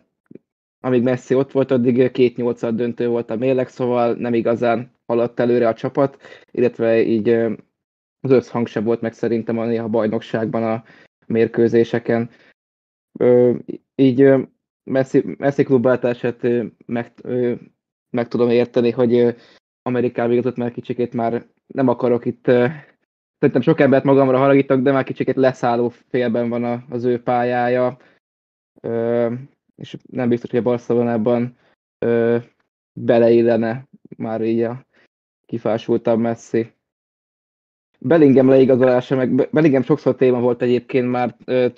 amíg 0.81 1.03
Messi 1.03 1.33
ott 1.35 1.51
volt, 1.51 1.71
addig 1.71 2.11
két 2.11 2.35
nyolcad 2.35 2.75
döntő 2.75 3.07
volt 3.07 3.29
a 3.29 3.35
mérleg, 3.35 3.67
szóval 3.67 4.13
nem 4.13 4.33
igazán 4.33 4.91
haladt 5.05 5.39
előre 5.39 5.67
a 5.67 5.73
csapat, 5.73 6.17
illetve 6.51 7.01
így 7.01 7.29
az 8.21 8.31
összhang 8.31 8.67
sem 8.67 8.83
volt 8.83 9.01
meg 9.01 9.13
szerintem 9.13 9.57
a 9.57 9.65
néha 9.65 9.87
bajnokságban 9.87 10.63
a 10.63 10.83
mérkőzéseken. 11.27 12.29
Így 13.95 14.33
Messi, 14.89 15.35
Messi 15.37 15.65
meg, 16.85 17.13
meg 18.09 18.27
tudom 18.27 18.49
érteni, 18.49 18.91
hogy 18.91 19.35
Amerikában 19.81 20.31
igazott, 20.31 20.55
mert 20.55 20.73
kicsikét 20.73 21.13
már 21.13 21.45
nem 21.67 21.87
akarok 21.87 22.25
itt, 22.25 22.45
szerintem 23.37 23.61
sok 23.61 23.79
embert 23.79 24.03
magamra 24.03 24.37
haragítok, 24.37 24.81
de 24.81 24.91
már 24.91 25.03
kicsikét 25.03 25.35
leszálló 25.35 25.89
félben 25.89 26.49
van 26.49 26.85
az 26.89 27.03
ő 27.03 27.21
pályája, 27.21 27.97
és 29.75 29.97
nem 30.11 30.29
biztos, 30.29 30.49
hogy 30.49 30.59
a 30.59 30.63
Barcelonában 30.63 31.57
beleillene 32.93 33.87
már 34.17 34.41
így 34.41 34.61
a 34.61 34.85
kifásultabb 35.45 36.19
Messi. 36.19 36.73
Bellingham 38.01 38.49
leigazolása, 38.49 39.15
meg 39.15 39.49
Bellingham 39.51 39.83
sokszor 39.83 40.15
téma 40.15 40.39
volt 40.39 40.61
egyébként 40.61 41.09
már 41.11 41.35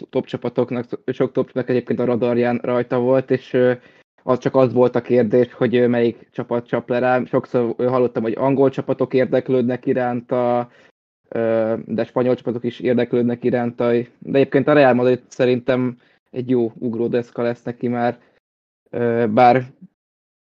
top 0.10 0.26
csapatoknak, 0.26 0.86
sok 0.90 1.32
top 1.32 1.46
csapatnak 1.46 1.70
egyébként 1.70 2.00
a 2.00 2.06
radarján 2.06 2.60
rajta 2.64 3.00
volt, 3.00 3.32
és 3.32 3.58
az 4.24 4.40
csak 4.40 4.56
az 4.56 4.74
volt 4.74 4.96
a 4.96 5.02
kérdés, 5.02 5.54
hogy 5.54 5.88
melyik 5.88 6.30
csapat 6.32 6.68
csap 6.68 6.90
le 6.90 7.00
rá. 7.00 7.24
Sokszor 7.24 7.76
hallottam, 7.78 8.24
hogy 8.24 8.36
angol 8.38 8.70
csapatok 8.70 9.14
érdeklődnek 9.14 9.86
iránta, 9.86 10.70
de 11.86 12.04
spanyol 12.06 12.36
csapatok 12.36 12.64
is 12.64 12.80
érdeklődnek 12.80 13.44
iránta. 13.44 13.92
De 14.20 14.38
egyébként 14.38 14.68
a 14.68 14.74
Real 14.74 14.94
Madrid 14.94 15.22
szerintem 15.28 15.98
egy 16.32 16.50
jó 16.50 16.72
ugródeszka 16.76 17.42
lesz 17.42 17.64
neki 17.64 17.88
már, 17.88 18.20
bár 19.30 19.64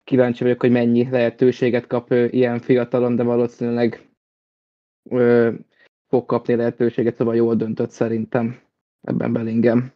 kíváncsi 0.05 0.43
vagyok, 0.43 0.61
hogy 0.61 0.71
mennyi 0.71 1.09
lehetőséget 1.11 1.87
kap 1.87 2.11
ilyen 2.31 2.59
fiatalon, 2.59 3.17
de 3.17 3.23
valószínűleg 3.23 4.01
ö, 5.09 5.53
fog 6.09 6.27
kapni 6.27 6.55
lehetőséget, 6.55 7.14
szóval 7.14 7.35
jól 7.35 7.55
döntött 7.55 7.90
szerintem 7.90 8.61
ebben 9.03 9.33
Bellingham. 9.33 9.92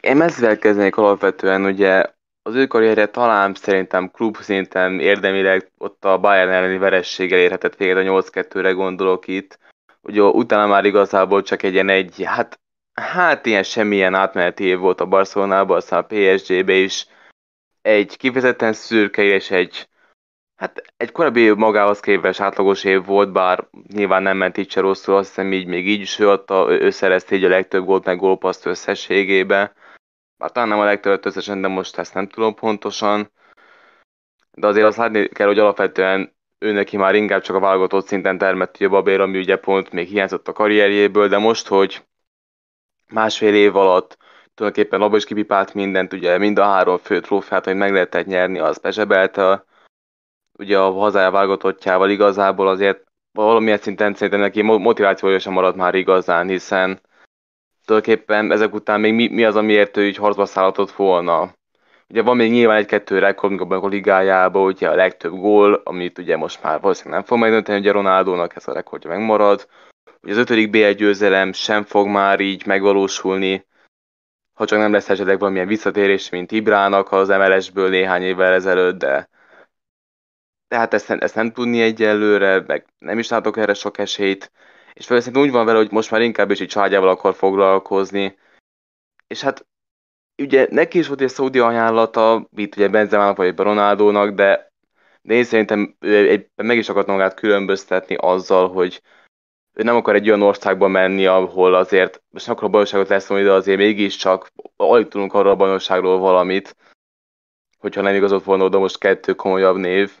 Én 0.00 0.20
ezzel 0.20 0.58
kezdenék 0.58 0.96
alapvetően, 0.96 1.64
ugye 1.64 2.04
az 2.42 2.54
ő 2.54 2.66
karrierje 2.66 3.06
talán 3.06 3.54
szerintem 3.54 4.10
klub 4.10 4.36
szinten 4.36 5.00
érdemileg 5.00 5.70
ott 5.78 6.04
a 6.04 6.18
Bayern 6.18 6.50
elleni 6.50 6.78
verességgel 6.78 7.38
érhetett 7.38 7.76
véget 7.76 7.96
a 7.96 8.00
8-2-re 8.00 8.70
gondolok 8.70 9.26
itt. 9.26 9.58
Ugye 10.02 10.22
utána 10.22 10.66
már 10.66 10.84
igazából 10.84 11.42
csak 11.42 11.62
egy 11.62 11.72
ilyen 11.72 11.88
egy, 11.88 12.22
hát, 12.24 12.60
hát 12.92 13.46
ilyen 13.46 13.62
semmilyen 13.62 14.14
átmeneti 14.14 14.64
év 14.64 14.78
volt 14.78 15.00
a 15.00 15.06
Barcelonában, 15.06 15.76
aztán 15.76 15.98
a 15.98 16.06
PSG-be 16.06 16.72
is 16.72 17.06
egy 17.82 18.16
kifejezetten 18.16 18.72
szürke 18.72 19.22
és 19.22 19.50
egy 19.50 19.88
Hát 20.60 20.82
egy 20.96 21.12
korábbi 21.12 21.50
magához 21.50 22.00
képest 22.00 22.40
átlagos 22.40 22.84
év 22.84 23.04
volt, 23.04 23.32
bár 23.32 23.68
nyilván 23.92 24.22
nem 24.22 24.36
ment 24.36 24.56
így 24.56 24.70
se 24.70 24.80
rosszul, 24.80 25.16
azt 25.16 25.28
hiszem 25.28 25.52
így 25.52 25.66
még 25.66 25.88
így 25.88 26.00
is 26.00 26.18
ő 26.18 26.28
adta, 26.28 26.66
ő 26.70 26.90
így 27.30 27.44
a 27.44 27.48
legtöbb 27.48 27.84
gólt 27.84 28.04
meg 28.04 28.16
gólpaszt 28.16 28.66
összességébe. 28.66 29.72
Bár 30.38 30.50
talán 30.50 30.68
nem 30.68 30.78
a 30.78 30.84
legtöbbet 30.84 31.26
összesen, 31.26 31.60
de 31.60 31.68
most 31.68 31.98
ezt 31.98 32.14
nem 32.14 32.28
tudom 32.28 32.54
pontosan. 32.54 33.30
De 34.52 34.66
azért 34.66 34.86
azt 34.86 34.96
látni 34.96 35.28
kell, 35.28 35.46
hogy 35.46 35.58
alapvetően 35.58 36.34
ő 36.58 36.72
neki 36.72 36.96
már 36.96 37.14
inkább 37.14 37.42
csak 37.42 37.56
a 37.56 37.60
válogatott 37.60 38.06
szinten 38.06 38.38
termett 38.38 38.76
a 38.76 38.88
babér, 38.88 39.20
ami 39.20 39.38
ugye 39.38 39.56
pont 39.56 39.90
még 39.90 40.08
hiányzott 40.08 40.48
a 40.48 40.52
karrierjéből, 40.52 41.28
de 41.28 41.38
most, 41.38 41.68
hogy 41.68 42.04
másfél 43.08 43.54
év 43.54 43.76
alatt 43.76 44.16
tulajdonképpen 44.54 45.02
abban 45.02 45.16
is 45.16 45.24
kipipált 45.24 45.74
mindent, 45.74 46.12
ugye 46.12 46.38
mind 46.38 46.58
a 46.58 46.64
három 46.64 46.98
fő 46.98 47.20
trófeát, 47.20 47.64
hogy 47.64 47.76
meg 47.76 47.92
lehetett 47.92 48.26
nyerni, 48.26 48.58
az 48.58 48.78
bezsebelte 48.78 49.68
ugye 50.60 50.78
a 50.78 50.90
hazája 50.90 51.30
válogatottjával 51.30 52.10
igazából 52.10 52.68
azért 52.68 53.04
valamilyen 53.32 53.78
szinten 53.78 54.14
szerintem 54.14 54.40
neki 54.40 54.62
motivációja 54.62 55.38
sem 55.38 55.52
maradt 55.52 55.76
már 55.76 55.94
igazán, 55.94 56.48
hiszen 56.48 57.00
tulajdonképpen 57.84 58.52
ezek 58.52 58.74
után 58.74 59.00
még 59.00 59.14
mi, 59.14 59.28
mi 59.28 59.44
az, 59.44 59.56
amiért 59.56 59.96
ő 59.96 60.06
így 60.06 60.16
harcba 60.16 60.46
szállhatott 60.46 60.90
volna. 60.90 61.54
Ugye 62.08 62.22
van 62.22 62.36
még 62.36 62.50
nyilván 62.50 62.76
egy-kettő 62.76 63.18
rekord 63.18 63.72
a 63.72 63.86
ligájában, 63.86 64.62
ugye 64.62 64.88
a 64.88 64.94
legtöbb 64.94 65.32
gól, 65.32 65.80
amit 65.84 66.18
ugye 66.18 66.36
most 66.36 66.62
már 66.62 66.80
valószínűleg 66.80 67.18
nem 67.18 67.28
fog 67.28 67.38
megdönteni, 67.38 67.78
ugye 67.78 67.92
Ronaldónak 67.92 68.56
ez 68.56 68.68
a 68.68 68.72
rekordja 68.72 69.10
megmarad. 69.10 69.68
Ugye 70.22 70.32
az 70.32 70.38
ötödik 70.38 70.70
BL 70.70 70.90
győzelem 70.90 71.52
sem 71.52 71.84
fog 71.84 72.06
már 72.06 72.40
így 72.40 72.66
megvalósulni, 72.66 73.66
ha 74.54 74.64
csak 74.64 74.78
nem 74.78 74.92
lesz 74.92 75.08
esetleg 75.08 75.38
valamilyen 75.38 75.66
visszatérés, 75.66 76.30
mint 76.30 76.52
Ibrának 76.52 77.12
az 77.12 77.28
MLS-ből 77.28 77.88
néhány 77.88 78.22
évvel 78.22 78.52
ezelőtt, 78.52 78.98
de 78.98 79.28
tehát 80.70 80.94
ezt, 80.94 81.10
ezt 81.10 81.34
nem 81.34 81.52
tudni 81.52 81.80
egyelőre, 81.82 82.64
meg 82.66 82.86
nem 82.98 83.18
is 83.18 83.28
látok 83.28 83.56
erre 83.56 83.74
sok 83.74 83.98
esélyt, 83.98 84.52
és 84.92 85.04
szerintem 85.04 85.42
úgy 85.42 85.50
van 85.50 85.64
vele, 85.64 85.78
hogy 85.78 85.90
most 85.90 86.10
már 86.10 86.20
inkább 86.20 86.50
is 86.50 86.60
egy 86.60 86.68
családjával 86.68 87.08
akar 87.08 87.34
foglalkozni, 87.34 88.38
és 89.26 89.40
hát 89.40 89.66
ugye 90.42 90.66
neki 90.70 90.98
is 90.98 91.06
volt 91.06 91.20
egy 91.20 91.28
szaudi 91.28 91.58
ajánlata, 91.58 92.48
itt 92.56 92.76
ugye 92.76 92.88
Benzemának 92.88 93.36
vagy 93.36 93.56
Ronaldónak, 93.56 94.34
de, 94.34 94.72
de 95.22 95.34
én 95.34 95.44
szerintem 95.44 95.96
egy, 96.00 96.50
meg 96.54 96.76
is 96.76 96.88
akart 96.88 97.06
magát 97.06 97.34
különböztetni 97.34 98.14
azzal, 98.14 98.68
hogy 98.68 99.02
ő 99.74 99.82
nem 99.82 99.96
akar 99.96 100.14
egy 100.14 100.28
olyan 100.28 100.42
országba 100.42 100.88
menni, 100.88 101.26
ahol 101.26 101.74
azért, 101.74 102.22
most 102.28 102.46
nem 102.46 102.54
akarok 102.54 102.72
bajnokságot 102.72 103.08
lesz, 103.08 103.28
de 103.28 103.52
azért 103.52 103.78
mégiscsak 103.78 104.52
alig 104.76 105.08
tudunk 105.08 105.34
arról 105.34 105.52
a 105.52 105.56
bajnokságról 105.56 106.18
valamit, 106.18 106.76
hogyha 107.78 108.00
nem 108.00 108.14
igazolt 108.14 108.44
volna 108.44 108.64
oda 108.64 108.78
most 108.78 108.98
kettő 108.98 109.34
komolyabb 109.34 109.76
név. 109.76 110.20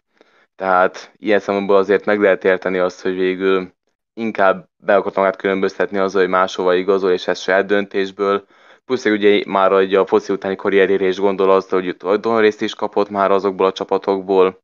Tehát 0.60 1.12
ilyen 1.16 1.40
szempontból 1.40 1.76
azért 1.76 2.04
meg 2.04 2.20
lehet 2.20 2.44
érteni 2.44 2.78
azt, 2.78 3.02
hogy 3.02 3.14
végül 3.14 3.72
inkább 4.14 4.68
be 4.76 4.94
akart 4.96 5.16
magát 5.16 5.36
különböztetni 5.36 5.98
azzal, 5.98 6.20
hogy 6.20 6.30
máshova 6.30 6.74
igazol, 6.74 7.10
és 7.10 7.26
ez 7.26 7.38
saját 7.38 7.66
döntésből. 7.66 8.46
Plusz 8.84 9.04
ugye 9.04 9.42
már 9.46 9.72
a 9.72 10.06
foci 10.06 10.32
utáni 10.32 10.56
karrierére 10.56 11.06
is 11.06 11.18
gondol 11.18 11.50
azt, 11.50 11.70
hogy 11.70 11.96
tulajdonrészt 11.96 12.62
is 12.62 12.74
kapott 12.74 13.10
már 13.10 13.30
azokból 13.30 13.66
a 13.66 13.72
csapatokból. 13.72 14.62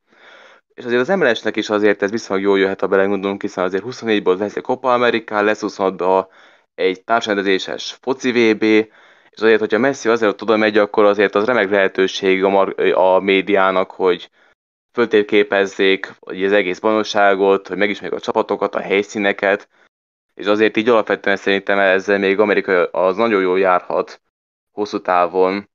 És 0.74 0.85
azért 0.85 1.00
az 1.00 1.09
MLS-nek 1.09 1.56
is 1.56 1.70
azért 1.70 2.02
ez 2.02 2.11
viszonylag 2.11 2.46
jól 2.46 2.59
jöhet, 2.59 2.80
ha 2.80 2.87
belegondolunk, 2.87 3.42
hiszen 3.42 3.64
azért 3.64 3.85
24-ból 3.87 4.38
lesz 4.38 4.56
egy 4.56 4.62
Copa 4.62 4.92
America, 4.92 5.42
lesz 5.42 5.61
26 5.61 6.32
egy 6.74 7.04
társrendezéses 7.04 7.98
foci 8.00 8.30
VB, 8.30 8.62
és 9.30 9.40
azért, 9.40 9.61
hogyha 9.61 9.78
Messi 9.78 10.09
azért 10.09 10.42
oda 10.42 10.56
megy, 10.56 10.78
akkor 10.78 11.04
azért 11.04 11.35
az 11.35 11.44
remek 11.44 11.70
lehetőség 11.70 12.44
a, 12.44 12.48
mar- 12.48 12.78
a 12.94 13.20
médiának, 13.20 13.90
hogy 13.90 14.30
föltérképezzék 14.96 16.14
hogy 16.20 16.44
az 16.44 16.52
egész 16.52 16.78
bajnokságot, 16.78 17.68
hogy 17.68 17.76
megismerjék 17.76 18.18
a 18.18 18.22
csapatokat, 18.22 18.74
a 18.74 18.80
helyszíneket, 18.80 19.68
és 20.35 20.46
azért 20.46 20.76
így 20.76 20.88
alapvetően 20.88 21.37
szerintem 21.37 21.78
ezzel 21.78 22.18
még 22.18 22.40
Amerika 22.40 22.87
az 22.87 23.16
nagyon 23.16 23.40
jól 23.42 23.59
járhat 23.59 24.20
hosszú 24.72 25.00
távon, 25.00 25.68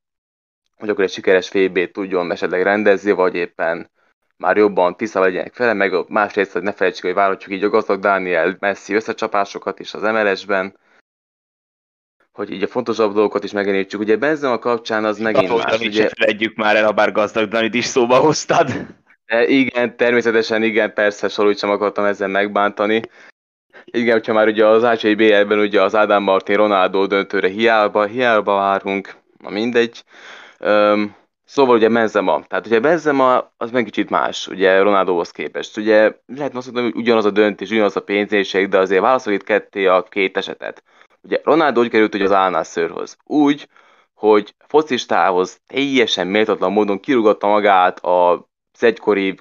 hogy 0.78 0.90
akkor 0.90 1.04
egy 1.04 1.12
sikeres 1.12 1.50
VB-t 1.50 1.92
tudjon 1.92 2.32
esetleg 2.32 2.64
rendezni, 2.64 3.12
vagy 3.12 3.36
éppen 3.36 3.90
már 4.38 4.58
jobban 4.58 4.98
tiszta 4.98 5.20
legyenek 5.20 5.54
fele, 5.54 5.74
meg 5.74 6.10
másrészt, 6.10 6.52
hogy 6.52 6.62
ne 6.62 6.74
felejtsük, 6.74 7.06
hogy 7.06 7.14
várhatjuk 7.14 7.54
így 7.54 7.64
a 7.64 7.70
gazdag 7.70 8.00
Daniel 8.00 8.56
Messi 8.60 8.94
összecsapásokat 8.94 9.80
is 9.80 9.94
az 9.94 10.02
MLS-ben, 10.02 10.78
hogy 12.32 12.52
így 12.52 12.64
a 12.64 12.68
fontosabb 12.68 13.14
dolgokat 13.14 13.44
is 13.44 13.52
megemlítsük. 13.52 14.00
Ugye 14.00 14.18
Benzema 14.18 14.60
kapcsán 14.60 15.06
az 15.06 15.20
megint 15.20 15.48
Kapott, 15.48 15.66
más. 15.66 15.80
Ugye... 15.80 16.10
felejtjük 16.10 16.56
már 16.56 16.76
el, 16.76 16.86
ha 16.86 16.92
bár 16.92 17.12
gazdag 17.12 17.48
Danit 17.50 17.74
is 17.74 17.86
szóba 17.86 18.16
hoztad. 18.16 19.00
De 19.32 19.48
igen, 19.48 19.98
természetesen 19.98 20.64
igen, 20.64 20.94
persze, 20.94 21.28
Salut 21.28 21.58
sem 21.58 21.70
akartam 21.70 22.06
ezzel 22.06 22.28
megbántani. 22.28 23.02
Igen, 23.86 24.14
hogyha 24.14 24.34
már 24.34 24.48
ugye 24.48 24.66
az 24.66 24.84
ACBL-ben 24.84 25.60
ugye 25.60 25.82
az 25.82 25.96
Ádám 25.96 26.24
Martin 26.24 26.56
Ronaldo 26.56 27.08
döntőre 27.08 27.48
hiába, 27.48 28.06
hiába 28.06 28.56
várunk, 28.56 29.16
na 29.38 29.50
mindegy. 29.50 30.04
Um, 30.60 31.16
Szóval 31.46 31.76
ugye 31.76 31.90
Benzema, 31.90 32.44
tehát 32.48 32.66
ugye 32.66 32.80
Benzema 32.80 33.52
az 33.58 33.72
meg 33.72 33.84
kicsit 33.84 34.10
más, 34.10 34.48
ugye 34.48 34.82
Ronaldohoz 34.82 35.32
képest. 35.32 35.78
Ugye 35.78 36.16
lehet 36.26 36.56
azt 36.56 36.66
mondani, 36.66 36.92
hogy 36.92 37.02
ugyanaz 37.02 37.26
a 37.26 37.32
döntés, 37.32 37.70
ugyanaz 37.70 37.96
a 37.96 38.02
pénzéség, 38.02 38.68
de 38.68 38.78
azért 38.78 39.02
válaszol 39.02 39.34
itt 39.34 39.44
ketté 39.44 39.86
a 39.86 40.04
két 40.04 40.38
esetet. 40.38 40.84
Ugye 41.22 41.40
Ronaldo 41.44 41.82
úgy 41.82 41.90
került 41.90 42.16
ugye 42.16 42.24
az 42.24 42.32
Álnászörhoz. 42.32 43.18
Úgy, 43.24 43.68
hogy 44.14 44.56
focistához 44.68 45.62
teljesen 45.68 46.28
méltatlan 46.28 46.72
módon 46.72 47.00
kirúgatta 47.00 47.48
magát 47.48 48.00
a 48.00 48.50
egykori 48.84 49.36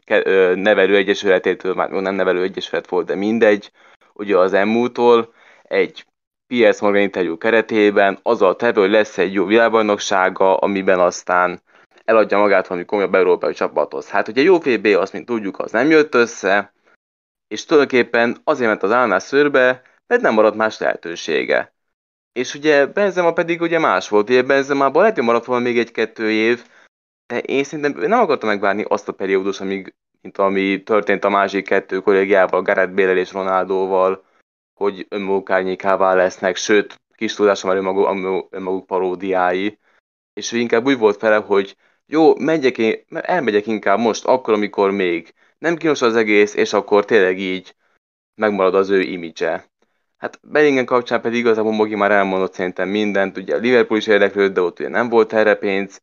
nevelőegyesületétől, 0.55 1.74
már 1.74 1.90
nem 1.90 2.14
nevelőegyesület 2.14 2.88
volt, 2.88 3.07
de 3.07 3.14
mindegy, 3.14 3.72
ugye 4.12 4.38
az 4.38 4.53
EMU-tól 4.53 5.35
egy 5.62 6.05
PS 6.46 6.81
Morgan 6.81 7.03
interjú 7.03 7.38
keretében 7.38 8.18
azzal 8.22 8.57
tevő, 8.57 8.81
hogy 8.81 8.90
lesz 8.90 9.18
egy 9.18 9.33
jó 9.33 9.44
világbajnoksága, 9.44 10.57
amiben 10.57 10.98
aztán 10.98 11.62
eladja 12.05 12.38
magát 12.38 12.66
valami 12.66 12.87
komolyabb 12.87 13.14
európai 13.14 13.53
csapathoz. 13.53 14.11
Hát 14.11 14.29
ugye 14.29 14.42
jó 14.42 14.59
VB, 14.59 14.87
azt 14.87 15.12
mint 15.12 15.26
tudjuk, 15.26 15.59
az 15.59 15.70
nem 15.70 15.90
jött 15.90 16.14
össze, 16.14 16.72
és 17.48 17.64
tulajdonképpen 17.64 18.37
azért 18.44 18.68
ment 18.68 18.83
az 18.83 18.92
állnál 18.92 19.18
szőrbe, 19.18 19.83
mert 20.07 20.22
nem 20.22 20.35
maradt 20.35 20.57
más 20.57 20.79
lehetősége. 20.79 21.74
És 22.33 22.55
ugye 22.55 22.87
Benzema 22.87 23.33
pedig 23.33 23.61
ugye 23.61 23.79
más 23.79 24.09
volt, 24.09 24.29
ugye 24.31 24.42
Benzemában 24.42 25.00
lehet, 25.00 25.16
hogy 25.16 25.26
maradt 25.26 25.44
volna 25.44 25.64
még 25.64 25.79
egy-kettő 25.79 26.31
év, 26.31 26.64
én 27.38 27.64
szerintem 27.64 28.08
nem 28.08 28.20
akartam 28.20 28.48
megvárni 28.48 28.84
azt 28.88 29.08
a 29.08 29.12
periódus, 29.12 29.60
amíg, 29.60 29.94
mint 30.20 30.38
ami 30.38 30.82
történt 30.82 31.24
a 31.24 31.28
másik 31.28 31.64
kettő 31.64 32.00
kollégiával, 32.00 32.62
Gareth 32.62 32.92
Bale 32.92 33.14
és 33.14 33.32
Ronaldóval, 33.32 34.24
hogy 34.74 35.06
önmunkárnyékává 35.08 36.14
lesznek, 36.14 36.56
sőt, 36.56 37.00
kis 37.14 37.34
tudásom 37.34 37.70
önmaguk, 37.70 38.48
önmaguk 38.50 38.86
paródiái, 38.86 39.78
és 40.32 40.52
ő 40.52 40.58
inkább 40.58 40.86
úgy 40.86 40.98
volt 40.98 41.16
fele, 41.16 41.36
hogy 41.36 41.76
jó, 42.06 42.36
megyek 42.36 42.78
én, 42.78 43.04
elmegyek 43.08 43.66
inkább 43.66 43.98
most, 43.98 44.24
akkor, 44.24 44.54
amikor 44.54 44.90
még 44.90 45.34
nem 45.58 45.76
kínos 45.76 46.02
az 46.02 46.16
egész, 46.16 46.54
és 46.54 46.72
akkor 46.72 47.04
tényleg 47.04 47.38
így 47.38 47.74
megmarad 48.34 48.74
az 48.74 48.90
ő 48.90 49.00
imidzse. 49.00 49.70
Hát 50.16 50.40
Bellingen 50.42 50.84
kapcsán 50.84 51.20
pedig 51.20 51.38
igazából 51.38 51.72
Mogi 51.72 51.94
már 51.94 52.10
elmondott 52.10 52.52
szerintem 52.52 52.88
mindent, 52.88 53.36
ugye 53.36 53.56
Liverpool 53.56 53.98
is 53.98 54.06
érdeklődött, 54.06 54.54
de 54.54 54.60
ott 54.60 54.78
ugye 54.78 54.88
nem 54.88 55.08
volt 55.08 55.32
erre 55.32 55.54
pénz. 55.54 56.02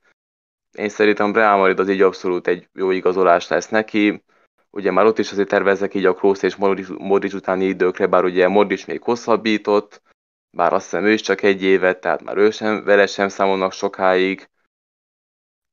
Én 0.77 0.89
szerintem 0.89 1.33
Real 1.33 1.57
Madrid 1.57 1.79
az 1.79 1.89
így 1.89 2.01
abszolút 2.01 2.47
egy 2.47 2.67
jó 2.73 2.91
igazolás 2.91 3.47
lesz 3.47 3.69
neki. 3.69 4.23
Ugye 4.69 4.91
már 4.91 5.05
ott 5.05 5.19
is 5.19 5.31
azért 5.31 5.47
tervezek 5.47 5.93
így 5.93 6.05
a 6.05 6.13
Kroos 6.13 6.43
és 6.43 6.55
Modric 6.97 7.33
utáni 7.33 7.65
időkre, 7.65 8.07
bár 8.07 8.23
ugye 8.23 8.47
Modric 8.47 8.85
még 8.85 9.01
hosszabbított, 9.01 10.01
bár 10.49 10.73
azt 10.73 10.83
hiszem 10.83 11.05
ő 11.05 11.11
is 11.11 11.21
csak 11.21 11.41
egy 11.41 11.63
évet, 11.63 11.99
tehát 11.99 12.23
már 12.23 12.37
ő 12.37 12.51
sem, 12.51 12.83
vele 12.83 13.05
sem 13.05 13.27
számolnak 13.27 13.71
sokáig. 13.71 14.49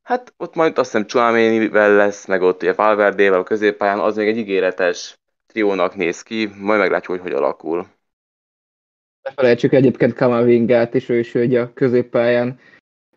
Hát 0.02 0.34
ott 0.36 0.54
majd 0.54 0.78
azt 0.78 0.92
hiszem 0.92 1.06
Csuaménivel 1.06 1.94
lesz, 1.94 2.26
meg 2.26 2.42
ott 2.42 2.62
ugye 2.62 2.72
Valverdével 2.72 3.38
a 3.38 3.42
középpályán, 3.42 3.98
az 3.98 4.16
még 4.16 4.28
egy 4.28 4.36
ígéretes 4.36 5.18
triónak 5.46 5.94
néz 5.94 6.22
ki, 6.22 6.50
majd 6.60 6.80
meglátjuk, 6.80 7.20
hogy 7.20 7.30
hogy 7.30 7.42
alakul. 7.42 7.86
Ne 9.22 9.32
felejtsük 9.32 9.72
egyébként 9.72 10.14
Kamavingát 10.14 10.94
is, 10.94 11.08
ő 11.08 11.18
is 11.18 11.32
hogy 11.32 11.56
a 11.56 11.72
középpályán 11.72 12.60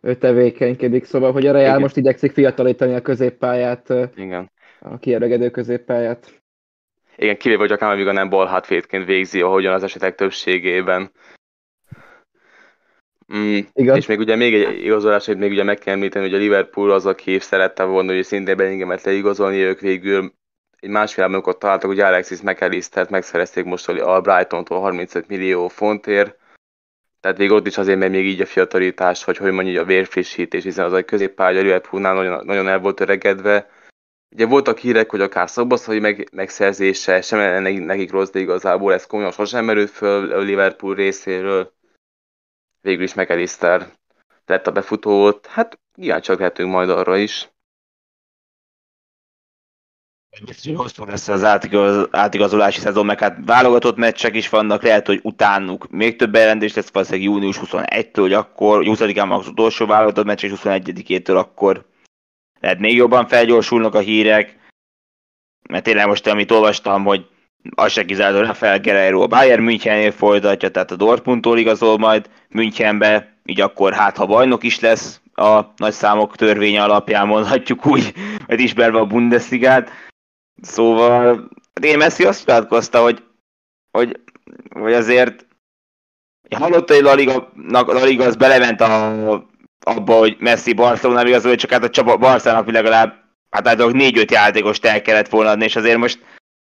ő 0.02 0.16
tevékenykedik, 0.16 1.06
szóval, 1.06 1.32
hogy 1.32 1.48
a 1.48 1.52
Real 1.52 1.66
Igen. 1.66 1.80
most 1.80 1.98
igyekszik 1.98 2.32
fiatalítani 2.32 2.94
a 2.94 3.02
középpályát, 3.02 3.94
Igen. 4.16 4.52
a 4.80 4.98
kiöregedő 4.98 5.50
középpályát. 5.50 6.42
Igen, 7.18 7.38
kivéve, 7.38 7.60
hogy 7.60 7.72
a 7.72 7.78
Kamavinga 7.78 8.12
nem 8.12 8.30
bal 8.30 8.48
hátvédként 8.48 9.06
végzi, 9.06 9.42
ahogyan 9.42 9.74
az 9.74 9.84
esetek 9.84 10.16
többségében. 10.16 11.12
Mm, 13.34 13.58
És 13.74 14.06
még 14.06 14.20
ugye 14.20 14.36
még 14.36 14.54
egy 14.54 14.84
igazolás, 14.84 15.26
hogy 15.26 15.38
még 15.38 15.52
ugye 15.52 15.64
meg 15.64 15.78
kell 15.78 15.94
említeni, 15.94 16.26
hogy 16.26 16.36
a 16.36 16.38
Liverpool 16.38 16.92
az, 16.92 17.06
aki 17.06 17.40
szerette 17.40 17.84
volna, 17.84 18.14
hogy 18.14 18.24
szintén 18.24 18.58
Bellingemet 18.58 19.04
leigazolni, 19.04 19.58
ők 19.58 19.80
végül 19.80 20.34
egy 20.80 20.90
másfél 20.90 21.24
amikor 21.24 21.58
találtak, 21.58 21.90
hogy 21.90 22.00
Alexis 22.00 22.42
McAllistert 22.42 23.10
megszerezték 23.10 23.64
most 23.64 23.90
a 23.90 24.22
Brighton-tól 24.22 24.80
35 24.80 25.28
millió 25.28 25.68
fontért, 25.68 26.38
tehát 27.20 27.38
végül 27.38 27.56
ott 27.56 27.68
is 27.68 27.78
azért, 27.78 28.00
mert 28.00 28.12
még 28.12 28.26
így 28.26 28.42
a 28.42 28.46
fiatalítás, 28.46 29.24
vagy 29.24 29.38
hogy 29.38 29.52
mondjuk 29.52 29.82
a 29.84 29.86
vérfrissítés, 29.86 30.64
hiszen 30.64 30.86
az 30.86 30.94
a 30.94 31.06
középpálya 31.06 31.62
Liverpoolnál 31.62 32.14
nagyon, 32.14 32.46
nagyon 32.46 32.68
el 32.68 32.80
volt 32.80 33.00
öregedve. 33.00 33.70
Ugye 34.36 34.46
voltak 34.46 34.78
hírek, 34.78 35.10
hogy 35.10 35.22
akár 35.22 35.50
Szobaszai 35.50 36.00
meg, 36.00 36.30
megszerzése 36.32 37.22
sem 37.22 37.62
nekik 37.64 38.12
rossz, 38.12 38.30
de 38.30 38.40
igazából 38.40 38.94
ez 38.94 39.06
komolyan 39.06 39.32
sosem 39.32 39.66
merült 39.66 39.90
föl 39.90 40.32
a 40.32 40.40
Liverpool 40.40 40.96
részéről 40.96 41.76
végül 42.88 43.04
is 43.04 43.14
McAllister 43.14 43.88
lett 44.46 44.68
a 44.68 44.72
befutó 44.72 45.40
Hát 45.48 45.80
csak 46.22 46.40
lehetünk 46.40 46.72
majd 46.72 46.90
arra 46.90 47.18
is. 47.18 47.50
Hosszú 50.76 51.06
lesz 51.06 51.28
az 51.28 51.44
átigaz, 51.44 52.08
átigazolási 52.12 52.80
szezon, 52.80 53.06
meg 53.06 53.20
hát 53.20 53.38
válogatott 53.46 53.98
meccsek 53.98 54.36
is 54.36 54.50
vannak, 54.50 54.84
lehet, 54.84 55.08
hogy 55.08 55.20
utánuk 55.24 55.90
még 55.90 56.16
több 56.16 56.32
bejelentés 56.32 56.74
lesz, 56.74 56.90
valószínűleg 56.90 57.28
június 57.28 57.60
21-től, 57.66 58.20
hogy 58.20 58.34
akkor, 58.34 58.84
20-án 58.86 59.30
az 59.30 59.48
utolsó 59.48 59.86
válogatott 59.86 60.26
meccs, 60.26 60.44
és 60.44 60.52
21-től 60.56 61.38
akkor 61.38 61.86
lehet 62.60 62.80
még 62.80 62.96
jobban 62.96 63.28
felgyorsulnak 63.28 63.96
a 63.96 64.00
hírek, 64.00 64.58
mert 65.70 65.84
tényleg 65.84 66.08
most, 66.08 66.28
amit 66.28 66.52
olvastam, 66.52 67.04
hogy 67.04 67.26
az 67.76 67.92
se 67.92 68.06
kizárt, 68.06 68.36
hogy 68.36 68.46
Rafael 68.46 68.80
Guerrero 68.80 69.22
a 69.22 69.28
Bayern 69.28 69.64
Münchennél 69.64 70.12
folytatja, 70.12 70.72
tehát 70.72 70.92
a 70.92 70.96
Dortmundtól 70.96 71.58
igazol 71.58 71.98
majd 71.98 72.30
Münchenbe, 72.50 73.38
így 73.46 73.62
akkor 73.62 73.94
hát 73.94 74.18
ha 74.18 74.26
bajnok 74.26 74.64
is 74.64 74.80
lesz 74.80 75.22
a 75.34 75.74
nagy 75.76 75.94
számok 75.94 76.36
törvénye 76.36 76.84
alapján 76.84 77.28
mondhatjuk 77.28 77.86
úgy, 77.86 78.14
hogy 78.46 78.60
ismerve 78.60 79.00
a 79.00 79.06
Bundesligát. 79.06 79.90
Szóval 80.62 81.50
én 81.82 81.98
Messi 81.98 82.24
azt 82.24 82.46
nyilatkozta, 82.46 83.02
hogy, 83.02 83.24
hogy, 83.92 84.20
hogy 84.70 84.94
azért 84.94 85.46
hallotta, 86.56 86.94
hogy 86.94 87.04
La 87.04 87.14
Liga, 87.14 87.52
La 87.72 88.04
Liga 88.04 88.26
az 88.26 88.36
belement 88.36 88.82
a 88.82 89.46
abba, 89.80 90.14
hogy 90.14 90.36
Messi 90.40 90.74
Barcelona 90.74 91.28
igazol, 91.28 91.56
csak 91.56 91.72
hát 91.72 91.84
a 91.84 91.90
csapa 91.90 92.18
Barcelonának 92.18 92.72
legalább 92.72 93.10
hát 93.50 93.68
általában 93.68 93.96
négy-öt 93.96 94.32
játékost 94.32 94.86
el 94.86 95.02
kellett 95.02 95.30
volna 95.30 95.50
adni, 95.50 95.64
és 95.64 95.76
azért 95.76 95.98
most 95.98 96.20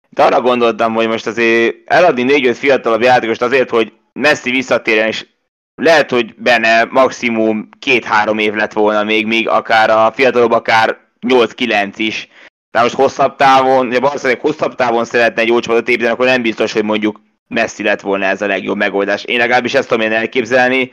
de 0.10 0.24
arra 0.24 0.42
gondoltam, 0.42 0.94
hogy 0.94 1.08
most 1.08 1.28
azért 1.28 1.76
eladni 1.86 2.24
négy-öt 2.24 2.58
fiatalabb 2.58 3.02
játékost 3.02 3.42
azért, 3.42 3.70
hogy 3.70 3.94
Messi 4.14 4.52
visszatérjen, 4.52 5.08
és 5.08 5.26
lehet, 5.76 6.10
hogy 6.10 6.36
benne 6.36 6.84
maximum 6.84 7.70
két-három 7.80 8.38
év 8.38 8.54
lett 8.54 8.74
volna 8.74 9.04
még, 9.04 9.26
még 9.26 9.50
akár 9.50 9.90
a 9.90 10.12
fiatalabb, 10.12 10.52
akár 10.52 10.98
8-9 11.28 11.94
is. 11.96 12.28
De 12.72 12.82
most 12.82 12.96
hosszabb 12.96 13.36
távon, 13.36 13.92
ha 13.92 14.00
valószínűleg 14.00 14.42
hosszabb 14.42 14.76
távon 14.76 15.06
szeretne 15.06 15.42
egy 15.42 15.48
jó 15.48 15.58
építeni, 15.58 16.10
akkor 16.10 16.26
nem 16.26 16.42
biztos, 16.42 16.72
hogy 16.72 16.84
mondjuk 16.84 17.22
Messi 17.48 17.84
lett 17.84 18.02
volna 18.02 18.26
ez 18.26 18.42
a 18.42 18.48
legjobb 18.48 18.78
megoldás. 18.78 19.24
Én 19.24 19.38
legalábbis 19.38 19.74
ezt 19.74 19.88
tudom 19.88 20.04
én 20.06 20.12
elképzelni. 20.12 20.92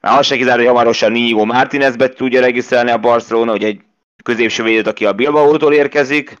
Már 0.00 0.18
azt 0.18 0.28
se 0.28 0.36
kizár, 0.36 0.56
hogy 0.56 0.66
hamarosan 0.66 1.12
Nigo 1.12 1.44
Martinezbe 1.44 2.08
tudja 2.08 2.40
regisztrálni 2.40 2.90
a 2.90 2.98
Barcelona, 2.98 3.50
hogy 3.50 3.64
egy 3.64 3.80
középső 4.22 4.62
védőt, 4.62 4.86
aki 4.86 5.06
a 5.06 5.12
Bilbao-tól 5.12 5.72
érkezik. 5.72 6.36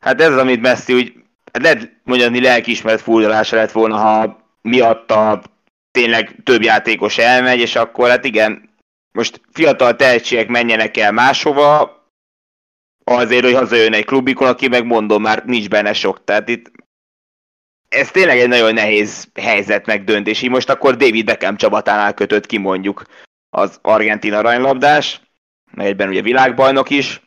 Hát 0.00 0.20
ez 0.20 0.30
az, 0.30 0.38
amit 0.38 0.60
Messi 0.60 0.94
úgy, 0.94 1.12
hát 1.52 1.62
lehet 1.62 1.92
mondani 2.04 2.40
lelkiismeret 2.40 3.00
furdalása 3.00 3.56
lett 3.56 3.72
volna, 3.72 3.96
ha 3.96 4.40
miatta 4.62 5.42
tényleg 5.90 6.36
több 6.44 6.62
játékos 6.62 7.18
elmegy, 7.18 7.60
és 7.60 7.76
akkor 7.76 8.08
hát 8.08 8.24
igen, 8.24 8.70
most 9.12 9.40
fiatal 9.52 9.96
tehetségek 9.96 10.48
menjenek 10.48 10.96
el 10.96 11.12
máshova, 11.12 11.96
azért, 13.14 13.44
hogy 13.44 13.54
hazajön 13.54 13.92
egy 13.92 14.04
klubikon, 14.04 14.48
aki 14.48 14.68
megmondom, 14.68 15.22
már 15.22 15.44
nincs 15.44 15.68
benne 15.68 15.92
sok. 15.92 16.24
Tehát 16.24 16.48
itt 16.48 16.70
ez 17.88 18.10
tényleg 18.10 18.38
egy 18.38 18.48
nagyon 18.48 18.74
nehéz 18.74 19.28
helyzet 19.34 19.86
megdöntés. 19.86 20.42
Így 20.42 20.50
most 20.50 20.70
akkor 20.70 20.96
David 20.96 21.24
Beckham 21.24 21.56
csapatánál 21.56 22.14
kötött 22.14 22.46
ki 22.46 22.58
mondjuk 22.58 23.04
az 23.50 23.78
argentin 23.82 24.32
aranylabdás, 24.32 25.20
meg 25.72 25.86
egyben 25.86 26.08
ugye 26.08 26.22
világbajnok 26.22 26.90
is. 26.90 27.20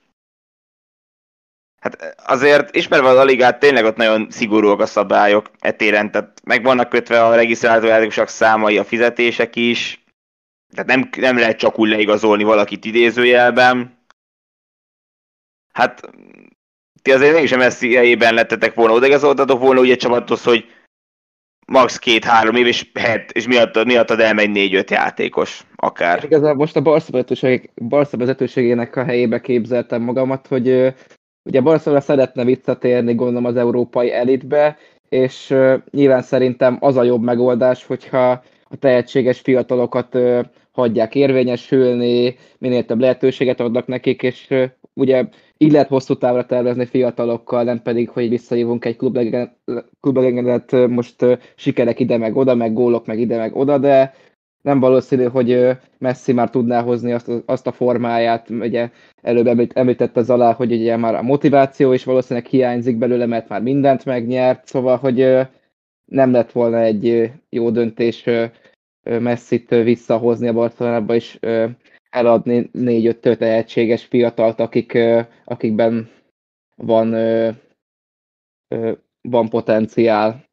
Hát 1.81 2.15
azért 2.25 2.75
ismerve 2.75 3.09
a 3.09 3.23
ligát, 3.23 3.59
tényleg 3.59 3.85
ott 3.85 3.95
nagyon 3.95 4.27
szigorúak 4.29 4.79
a 4.79 4.85
szabályok 4.85 5.51
etéren, 5.59 6.11
tehát 6.11 6.41
meg 6.43 6.63
vannak 6.63 6.89
kötve 6.89 7.25
a 7.25 7.35
regisztrálható 7.35 7.87
játékosok 7.87 8.27
számai, 8.27 8.77
a 8.77 8.83
fizetések 8.83 9.55
is, 9.55 10.03
tehát 10.75 10.87
nem, 10.87 11.09
nem 11.17 11.37
lehet 11.37 11.57
csak 11.57 11.79
úgy 11.79 11.89
leigazolni 11.89 12.43
valakit 12.43 12.85
idézőjelben. 12.85 13.98
Hát 15.73 16.01
ti 17.01 17.11
azért 17.11 17.33
mégis 17.33 17.55
Messi 17.55 17.95
helyében 17.95 18.33
lettetek 18.33 18.73
volna, 18.73 18.93
odaigazoltatok 18.93 19.59
volna 19.59 19.79
ugye 19.79 19.95
csapathoz, 19.95 20.43
hogy 20.43 20.65
max. 21.69 21.99
két-három 21.99 22.55
év, 22.55 22.65
és, 22.65 22.91
het, 22.93 23.31
és 23.31 23.47
miattad, 23.47 23.85
miattad 23.85 24.19
elmegy 24.19 24.49
négy-öt 24.49 24.91
játékos, 24.91 25.61
akár. 25.75 26.23
Igazából 26.23 26.55
most 26.55 26.75
a 26.75 26.81
Barca, 26.81 27.11
vezetőség, 27.11 27.69
Barca 27.75 28.17
vezetőségének 28.17 28.95
a 28.95 29.03
helyébe 29.03 29.41
képzeltem 29.41 30.01
magamat, 30.01 30.47
hogy 30.47 30.93
ugye 31.43 31.61
Barcelona 31.61 32.01
szeretne 32.01 32.43
visszatérni, 32.43 33.15
gondolom, 33.15 33.45
az 33.45 33.55
európai 33.55 34.11
elitbe, 34.11 34.77
és 35.09 35.55
nyilván 35.91 36.21
szerintem 36.21 36.77
az 36.79 36.95
a 36.95 37.03
jobb 37.03 37.21
megoldás, 37.21 37.85
hogyha 37.85 38.43
a 38.63 38.77
tehetséges 38.79 39.39
fiatalokat 39.39 40.17
hagyják 40.71 41.15
érvényesülni, 41.15 42.37
minél 42.57 42.85
több 42.85 42.99
lehetőséget 42.99 43.59
adnak 43.59 43.87
nekik, 43.87 44.23
és 44.23 44.47
ugye 44.93 45.25
így 45.61 45.71
lehet 45.71 45.87
hosszú 45.87 46.15
távra 46.15 46.45
tervezni 46.45 46.85
fiatalokkal, 46.85 47.63
nem 47.63 47.81
pedig, 47.81 48.09
hogy 48.09 48.29
visszahívunk 48.29 48.85
egy 48.85 48.95
klublegendet, 49.99 50.87
most 50.87 51.25
sikerek 51.55 51.99
ide 51.99 52.17
meg 52.17 52.35
oda, 52.35 52.55
meg 52.55 52.73
gólok 52.73 53.05
meg 53.05 53.19
ide 53.19 53.37
meg 53.37 53.55
oda, 53.55 53.77
de 53.77 54.13
nem 54.61 54.79
valószínű, 54.79 55.23
hogy 55.23 55.77
Messi 55.97 56.33
már 56.33 56.49
tudná 56.49 56.81
hozni 56.81 57.11
azt, 57.11 57.31
azt 57.45 57.67
a 57.67 57.71
formáját, 57.71 58.49
ugye 58.49 58.89
előbb 59.21 59.71
említette 59.73 60.21
Zalá, 60.21 60.53
hogy 60.53 60.71
ugye 60.71 60.97
már 60.97 61.15
a 61.15 61.21
motiváció 61.21 61.93
is 61.93 62.03
valószínűleg 62.03 62.49
hiányzik 62.49 62.97
belőle, 62.97 63.25
mert 63.25 63.49
már 63.49 63.61
mindent 63.61 64.05
megnyert, 64.05 64.65
szóval, 64.65 64.97
hogy 64.97 65.47
nem 66.05 66.31
lett 66.31 66.51
volna 66.51 66.79
egy 66.79 67.31
jó 67.49 67.69
döntés 67.69 68.25
Messi-t 69.03 69.69
visszahozni 69.69 70.47
a 70.47 70.53
Barcelonába, 70.53 71.15
és 71.15 71.39
eladni 72.09 72.69
négy-öt 72.71 73.37
tehetséges 73.37 74.05
fiatalt, 74.05 74.59
akik, 74.59 74.97
akikben 75.45 76.09
van, 76.75 77.09
van 79.21 79.49
potenciál. 79.49 80.47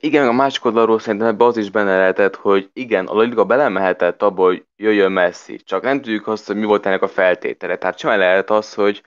Igen, 0.00 0.28
a 0.28 0.32
másik 0.32 0.64
oldalról 0.64 0.98
szerintem 0.98 1.28
ebbe 1.28 1.44
az 1.44 1.56
is 1.56 1.70
benne 1.70 1.96
lehetett, 1.96 2.34
hogy 2.34 2.70
igen, 2.72 3.06
a 3.06 3.20
Liga 3.20 3.44
belemehetett 3.44 4.22
abba, 4.22 4.42
hogy 4.42 4.66
jöjjön 4.76 5.12
Messi, 5.12 5.56
csak 5.56 5.82
nem 5.82 6.00
tudjuk 6.00 6.26
azt, 6.26 6.46
hogy 6.46 6.56
mi 6.56 6.64
volt 6.64 6.86
ennek 6.86 7.02
a 7.02 7.08
feltétele. 7.08 7.76
Tehát 7.76 7.98
sem 7.98 8.18
lehet 8.18 8.50
az, 8.50 8.74
hogy 8.74 9.02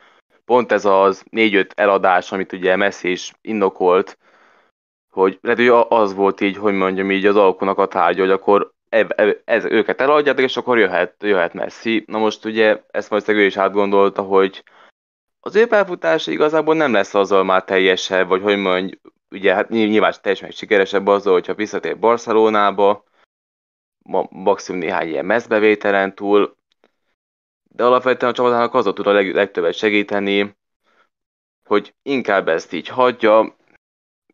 pont 0.45 0.71
ez 0.71 0.85
az 0.85 1.23
négy-öt 1.29 1.73
eladás, 1.75 2.31
amit 2.31 2.53
ugye 2.53 2.75
Messi 2.75 3.11
is 3.11 3.33
indokolt, 3.41 4.17
hogy 5.09 5.39
lehet, 5.41 5.59
hogy 5.59 5.85
az 5.89 6.13
volt 6.13 6.41
így, 6.41 6.57
hogy 6.57 6.73
mondjam 6.73 7.11
így 7.11 7.25
az 7.25 7.35
alkunak 7.35 7.77
a 7.77 7.87
tárgya, 7.87 8.21
hogy 8.21 8.31
akkor 8.31 8.73
ez, 8.89 9.65
őket 9.65 10.01
eladjátok, 10.01 10.43
és 10.43 10.57
akkor 10.57 10.77
jöhet, 10.77 11.15
jöhet 11.19 11.53
Messi. 11.53 12.03
Na 12.07 12.17
most 12.17 12.45
ugye 12.45 12.81
ezt 12.91 13.09
majd 13.09 13.29
ő 13.29 13.45
is 13.45 13.57
átgondolta, 13.57 14.21
hogy 14.21 14.63
az 15.39 15.55
ő 15.55 15.65
felfutása 15.65 16.31
igazából 16.31 16.75
nem 16.75 16.93
lesz 16.93 17.13
azzal 17.13 17.43
már 17.43 17.63
teljesebb, 17.63 18.27
vagy 18.27 18.41
hogy 18.41 18.57
mondj, 18.57 18.99
ugye 19.29 19.53
hát 19.53 19.69
nyilván 19.69 20.13
teljesen 20.21 20.51
sikeresebb 20.51 21.07
azzal, 21.07 21.33
hogyha 21.33 21.53
visszatér 21.53 21.99
Barcelonába, 21.99 23.03
maximum 24.29 24.79
néhány 24.79 25.07
ilyen 25.07 25.25
messzbevételen 25.25 26.15
túl, 26.15 26.55
de 27.63 27.83
alapvetően 27.83 28.31
a 28.31 28.35
csapatának 28.35 28.73
az 28.73 28.83
tud 28.83 29.07
a 29.07 29.11
leg, 29.11 29.33
legtöbbet 29.33 29.73
segíteni, 29.73 30.55
hogy 31.63 31.93
inkább 32.01 32.47
ezt 32.47 32.73
így 32.73 32.87
hagyja, 32.87 33.55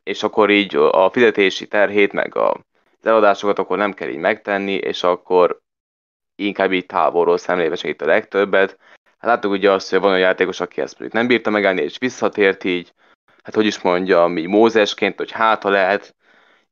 és 0.04 0.24
akkor 0.24 0.50
így 0.50 0.76
a 0.76 1.10
fizetési 1.10 1.68
terhét, 1.68 2.12
meg 2.12 2.36
a 2.36 2.66
eladásokat 3.06 3.60
akkor 3.60 3.78
nem 3.78 3.94
kell 3.94 4.10
így 4.10 4.18
megtenni, 4.18 4.74
és 4.74 5.04
akkor 5.04 5.62
inkább 6.36 6.72
így 6.72 6.86
távolról 6.86 7.38
szemlébe 7.38 7.76
segít 7.76 8.02
a 8.02 8.06
legtöbbet. 8.06 8.78
Hát 9.04 9.32
láttuk 9.32 9.52
ugye 9.52 9.72
azt, 9.72 9.90
hogy 9.90 10.00
van 10.00 10.10
olyan 10.10 10.20
játékos, 10.20 10.60
aki 10.60 10.82
ezt 10.82 11.00
mondjuk 11.00 11.14
nem 11.22 11.28
bírta 11.28 11.50
megállni, 11.50 11.82
és 11.82 11.98
visszatért 11.98 12.64
így, 12.64 12.94
hát 13.44 13.56
hogy 13.56 13.66
is 13.66 13.82
mondja, 13.82 14.28
mi 14.28 14.46
Mózesként, 14.46 15.18
hogy 15.18 15.32
hát 15.32 15.64
ha 15.64 15.70
lehet 15.70 16.16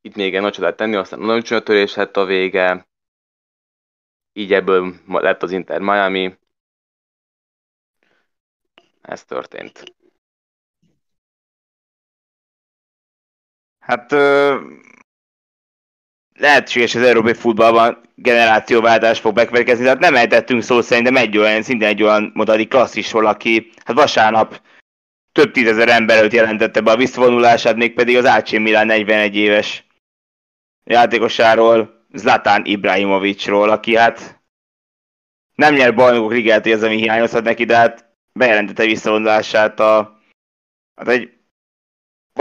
itt 0.01 0.15
még 0.15 0.35
egy 0.35 0.41
nagy 0.41 0.53
csodát 0.53 0.75
tenni, 0.75 0.95
aztán 0.95 1.19
nagyon 1.19 1.41
csúnya 1.41 1.61
törés 1.61 1.95
lett 1.95 2.17
a 2.17 2.25
vége, 2.25 2.87
így 4.33 4.53
ebből 4.53 4.93
lett 5.07 5.43
az 5.43 5.51
Inter 5.51 5.79
Miami. 5.79 6.39
Ez 9.01 9.25
történt. 9.25 9.83
Hát 13.79 14.11
lehetséges 16.41 16.95
az 16.95 17.01
európai 17.01 17.33
futballban 17.33 18.01
generációváltás 18.15 19.19
fog 19.19 19.33
bekövetkezni, 19.33 19.83
tehát 19.83 19.99
nem 19.99 20.15
ejtettünk 20.15 20.63
szó 20.63 20.81
szerintem 20.81 21.15
egy 21.15 21.37
olyan, 21.37 21.61
szintén 21.61 21.87
egy 21.87 22.03
olyan 22.03 22.31
modali 22.33 22.67
klasszisról, 22.67 23.25
aki 23.25 23.71
hát 23.85 23.95
vasárnap 23.95 24.61
több 25.31 25.51
tízezer 25.51 25.89
ember 25.89 26.17
előtt 26.17 26.31
jelentette 26.31 26.81
be 26.81 26.91
a 26.91 26.95
visszavonulását, 26.95 27.75
mégpedig 27.75 28.17
az 28.17 28.25
AC 28.25 28.51
Milan 28.51 28.85
41 28.85 29.35
éves 29.35 29.85
játékosáról, 30.83 32.05
Zlatán 32.13 32.65
Ibrahimovicsról, 32.65 33.69
aki 33.69 33.95
hát 33.95 34.41
nem 35.55 35.73
nyer 35.73 35.95
bajnokok 35.95 36.31
ligát, 36.31 36.63
hogy 36.63 36.71
ez 36.71 36.83
ami 36.83 36.95
hiányozhat 36.95 37.43
neki, 37.43 37.65
de 37.65 37.75
hát 37.75 38.05
bejelentette 38.33 38.85
visszavonulását 38.85 39.79
a 39.79 40.19
hát 40.95 41.07
egy 41.07 41.40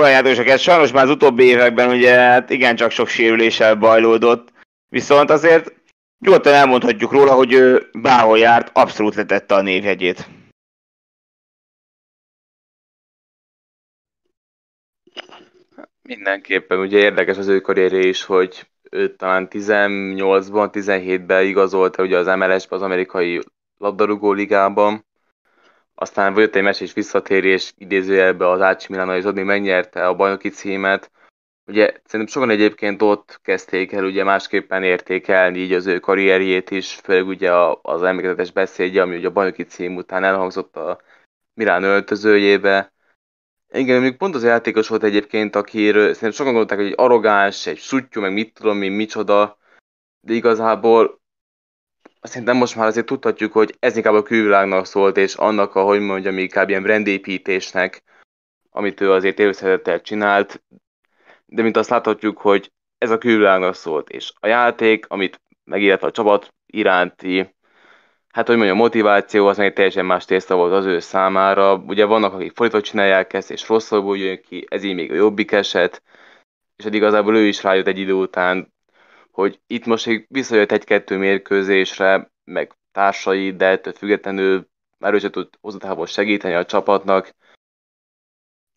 olyan 0.00 0.10
játékosok, 0.10 0.58
sajnos 0.58 0.92
már 0.92 1.04
az 1.04 1.10
utóbbi 1.10 1.44
években 1.44 1.90
ugye 1.90 2.14
hát 2.14 2.50
igencsak 2.50 2.90
sok 2.90 3.08
sérüléssel 3.08 3.74
bajlódott, 3.74 4.52
viszont 4.88 5.30
azért 5.30 5.72
nyugodtan 6.18 6.52
elmondhatjuk 6.52 7.12
róla, 7.12 7.34
hogy 7.34 7.52
ő 7.52 7.90
bárhol 7.92 8.38
járt, 8.38 8.70
abszolút 8.76 9.14
letette 9.14 9.54
a 9.54 9.62
névhegyét. 9.62 10.28
Mindenképpen 16.02 16.78
ugye 16.78 16.98
érdekes 16.98 17.36
az 17.36 17.48
ő 17.48 17.60
karrierje 17.60 18.08
is, 18.08 18.24
hogy 18.24 18.70
ő 18.90 19.14
talán 19.16 19.48
18-ban, 19.50 20.68
17-ben 20.72 21.44
igazolta 21.44 22.02
ugye 22.02 22.18
az 22.18 22.26
MLS-be, 22.26 22.76
az 22.76 22.82
amerikai 22.82 23.40
labdarúgó 23.76 24.32
ligában, 24.32 25.04
aztán 26.00 26.34
volt 26.34 26.56
egy 26.56 26.62
mesés 26.62 26.92
visszatérés 26.92 27.72
idézőjelbe 27.76 28.48
az 28.48 28.60
Ácsi 28.60 28.86
Milano, 28.90 29.16
és 29.16 29.22
Zodni 29.22 29.42
megnyerte 29.42 30.06
a 30.06 30.14
bajnoki 30.14 30.48
címet. 30.48 31.10
Ugye 31.66 31.92
szerintem 32.04 32.26
sokan 32.26 32.50
egyébként 32.50 33.02
ott 33.02 33.40
kezdték 33.42 33.92
el 33.92 34.04
ugye 34.04 34.24
másképpen 34.24 34.82
értékelni 34.82 35.58
így 35.58 35.72
az 35.72 35.86
ő 35.86 35.98
karrierjét 35.98 36.70
is, 36.70 36.94
főleg 36.94 37.26
ugye 37.26 37.52
az 37.82 38.02
emlékezetes 38.02 38.50
beszédje, 38.52 39.02
ami 39.02 39.16
ugye 39.16 39.26
a 39.26 39.32
bajnoki 39.32 39.62
cím 39.62 39.96
után 39.96 40.24
elhangzott 40.24 40.76
a 40.76 41.00
Milán 41.54 41.82
öltözőjébe. 41.82 42.92
Igen, 43.72 44.00
még 44.00 44.16
pont 44.16 44.34
az 44.34 44.44
játékos 44.44 44.88
volt 44.88 45.02
egyébként, 45.02 45.56
akiről 45.56 46.02
szerintem 46.02 46.30
sokan 46.30 46.52
gondolták, 46.52 46.78
hogy 46.78 46.86
egy 46.86 46.94
arrogáns, 46.96 47.66
egy 47.66 47.78
sutyú, 47.78 48.20
meg 48.20 48.32
mit 48.32 48.54
tudom 48.54 48.82
én, 48.82 48.92
micsoda, 48.92 49.58
de 50.20 50.32
igazából 50.32 51.19
szerintem 52.20 52.56
most 52.56 52.76
már 52.76 52.86
azért 52.86 53.06
tudhatjuk, 53.06 53.52
hogy 53.52 53.76
ez 53.78 53.96
inkább 53.96 54.14
a 54.14 54.22
külvilágnak 54.22 54.86
szólt, 54.86 55.16
és 55.16 55.34
annak 55.34 55.74
a, 55.74 55.82
hogy 55.82 56.00
mondjam, 56.00 56.38
inkább 56.38 56.68
ilyen 56.68 56.82
brandépítésnek, 56.82 58.02
amit 58.70 59.00
ő 59.00 59.12
azért 59.12 59.38
évszerettel 59.38 60.00
csinált, 60.00 60.62
de 61.46 61.62
mint 61.62 61.76
azt 61.76 61.90
láthatjuk, 61.90 62.38
hogy 62.38 62.72
ez 62.98 63.10
a 63.10 63.18
külvilágnak 63.18 63.74
szólt, 63.74 64.08
és 64.08 64.32
a 64.40 64.46
játék, 64.46 65.06
amit 65.08 65.40
megilletve 65.64 66.06
a 66.06 66.10
csapat 66.10 66.54
iránti, 66.66 67.54
hát 68.28 68.46
hogy 68.46 68.56
mondjam, 68.56 68.76
motiváció 68.76 69.46
az 69.46 69.58
egy 69.58 69.72
teljesen 69.72 70.06
más 70.06 70.24
tészta 70.24 70.56
volt 70.56 70.72
az 70.72 70.84
ő 70.84 70.98
számára. 70.98 71.74
Ugye 71.74 72.04
vannak, 72.04 72.32
akik 72.32 72.52
fordítva 72.54 72.80
csinálják 72.80 73.32
ezt, 73.32 73.50
és 73.50 73.68
rosszabbul 73.68 74.18
jön 74.18 74.42
ki, 74.42 74.66
ez 74.68 74.82
így 74.82 74.94
még 74.94 75.10
a 75.10 75.14
jobbik 75.14 75.52
eset, 75.52 76.02
és 76.76 76.84
hát 76.84 76.94
igazából 76.94 77.36
ő 77.36 77.46
is 77.46 77.62
rájött 77.62 77.86
egy 77.86 77.98
idő 77.98 78.12
után, 78.12 78.72
hogy 79.32 79.60
itt 79.66 79.84
most 79.84 80.06
még 80.06 80.26
visszajött 80.28 80.72
egy-kettő 80.72 81.16
mérkőzésre, 81.16 82.30
meg 82.44 82.72
társai, 82.92 83.56
de 83.56 83.66
ettől 83.66 83.92
függetlenül 83.92 84.68
már 84.98 85.14
ő 85.14 85.18
sem 85.18 85.30
tud 85.30 85.48
hozzátávol 85.60 86.06
segíteni 86.06 86.54
a 86.54 86.64
csapatnak, 86.64 87.34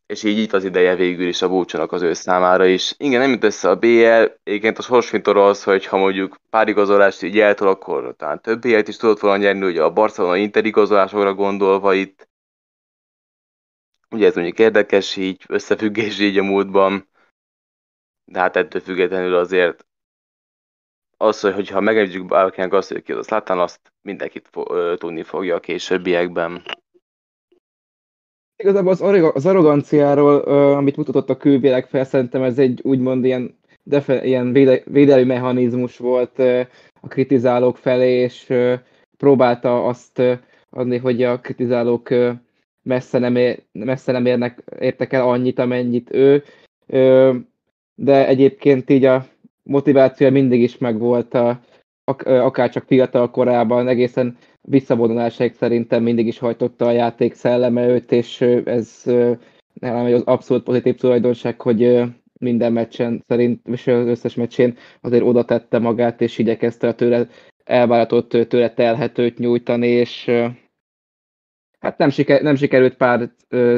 és 0.05 0.23
így 0.23 0.37
itt 0.37 0.53
az 0.53 0.63
ideje 0.63 0.95
végül 0.95 1.27
is 1.27 1.41
a 1.41 1.47
búcsúnak 1.47 1.91
az 1.91 2.01
ő 2.01 2.13
számára 2.13 2.65
is. 2.65 2.93
Igen, 2.97 3.19
nem 3.19 3.31
jut 3.31 3.43
össze 3.43 3.69
a 3.69 3.75
BL, 3.75 4.23
egyébként 4.43 4.77
a 4.77 4.81
sorsfintor 4.81 5.37
az, 5.37 5.63
hogy 5.63 5.85
ha 5.85 5.97
mondjuk 5.97 6.37
pár 6.49 6.67
igazolást 6.67 7.21
így 7.21 7.39
eltol, 7.39 7.67
akkor 7.67 8.15
talán 8.17 8.41
több 8.41 8.59
bl 8.59 8.75
is 8.75 8.97
tudott 8.97 9.19
volna 9.19 9.37
nyerni, 9.37 9.65
ugye 9.65 9.83
a 9.83 9.93
Barcelona 9.93 10.37
Inter 10.37 10.65
igazolásokra 10.65 11.33
gondolva 11.33 11.93
itt. 11.93 12.29
Ugye 14.09 14.25
ez 14.25 14.35
mondjuk 14.35 14.59
érdekes 14.59 15.15
így, 15.15 15.43
összefüggés 15.47 16.19
így 16.19 16.37
a 16.37 16.43
múltban, 16.43 17.07
de 18.25 18.39
hát 18.39 18.55
ettől 18.55 18.81
függetlenül 18.81 19.35
azért 19.35 19.85
az, 21.23 21.41
hogy 21.41 21.69
ha 21.69 21.79
megemlítjük 21.79 22.25
bárkinek 22.25 22.73
azt, 22.73 22.91
hogy 22.91 23.03
ki 23.03 23.11
az 23.11 23.25
Zlatan, 23.25 23.59
azt 23.59 23.79
mindenkit 24.01 24.47
fo- 24.51 24.99
tudni 24.99 25.23
fogja 25.23 25.55
a 25.55 25.59
későbbiekben. 25.59 26.61
Igazából 28.55 28.91
az, 28.91 29.01
az 29.33 29.45
arroganciáról, 29.45 30.39
amit 30.73 30.97
mutatott 30.97 31.29
a 31.29 31.37
külvilág 31.37 31.87
fel, 31.87 32.03
szerintem 32.03 32.43
ez 32.43 32.59
egy 32.59 32.79
úgymond 32.83 33.25
ilyen, 33.25 33.57
defe, 33.83 34.25
ilyen 34.25 34.51
védelmi 34.85 35.23
mechanizmus 35.23 35.97
volt 35.97 36.39
a 37.01 37.07
kritizálók 37.07 37.77
felé, 37.77 38.11
és 38.11 38.53
próbálta 39.17 39.85
azt 39.85 40.21
adni, 40.69 40.97
hogy 40.97 41.23
a 41.23 41.39
kritizálók 41.39 42.09
messze 42.81 43.19
nem, 43.19 43.35
ér, 43.35 43.63
messze 43.71 44.11
nem 44.11 44.25
érnek, 44.25 44.63
értek 44.79 45.13
el 45.13 45.27
annyit, 45.27 45.59
amennyit 45.59 46.13
ő, 46.13 46.43
de 47.95 48.27
egyébként 48.27 48.89
így 48.89 49.05
a 49.05 49.25
motivációja 49.63 50.31
mindig 50.31 50.61
is 50.61 50.77
megvolt, 50.77 51.33
a, 51.33 51.59
akár 52.25 52.69
csak 52.69 52.83
fiatal 52.87 53.29
korában, 53.31 53.87
egészen 53.87 54.37
visszavonulásaik 54.61 55.53
szerintem 55.53 56.03
mindig 56.03 56.27
is 56.27 56.39
hajtotta 56.39 56.85
a 56.85 56.91
játék 56.91 57.33
szelleme 57.33 57.87
őt, 57.87 58.11
és 58.11 58.41
ez 58.65 59.01
nálam 59.73 60.05
egy 60.05 60.21
abszolút 60.25 60.63
pozitív 60.63 60.95
tulajdonság, 60.95 61.61
hogy 61.61 62.01
minden 62.39 62.73
meccsen 62.73 63.23
szerint, 63.27 63.67
és 63.67 63.87
az 63.87 64.05
összes 64.07 64.35
meccsén 64.35 64.77
azért 65.01 65.23
oda 65.23 65.45
tette 65.45 65.79
magát, 65.79 66.21
és 66.21 66.37
igyekezte 66.37 66.87
a 66.87 66.95
tőle 66.95 67.27
elváratott 67.63 68.29
tőle 68.29 68.73
telhetőt 68.73 69.37
nyújtani, 69.37 69.87
és 69.87 70.31
hát 71.83 71.97
nem, 71.97 72.09
siker, 72.09 72.41
nem 72.41 72.55
sikerült 72.55 72.95
pár 72.95 73.29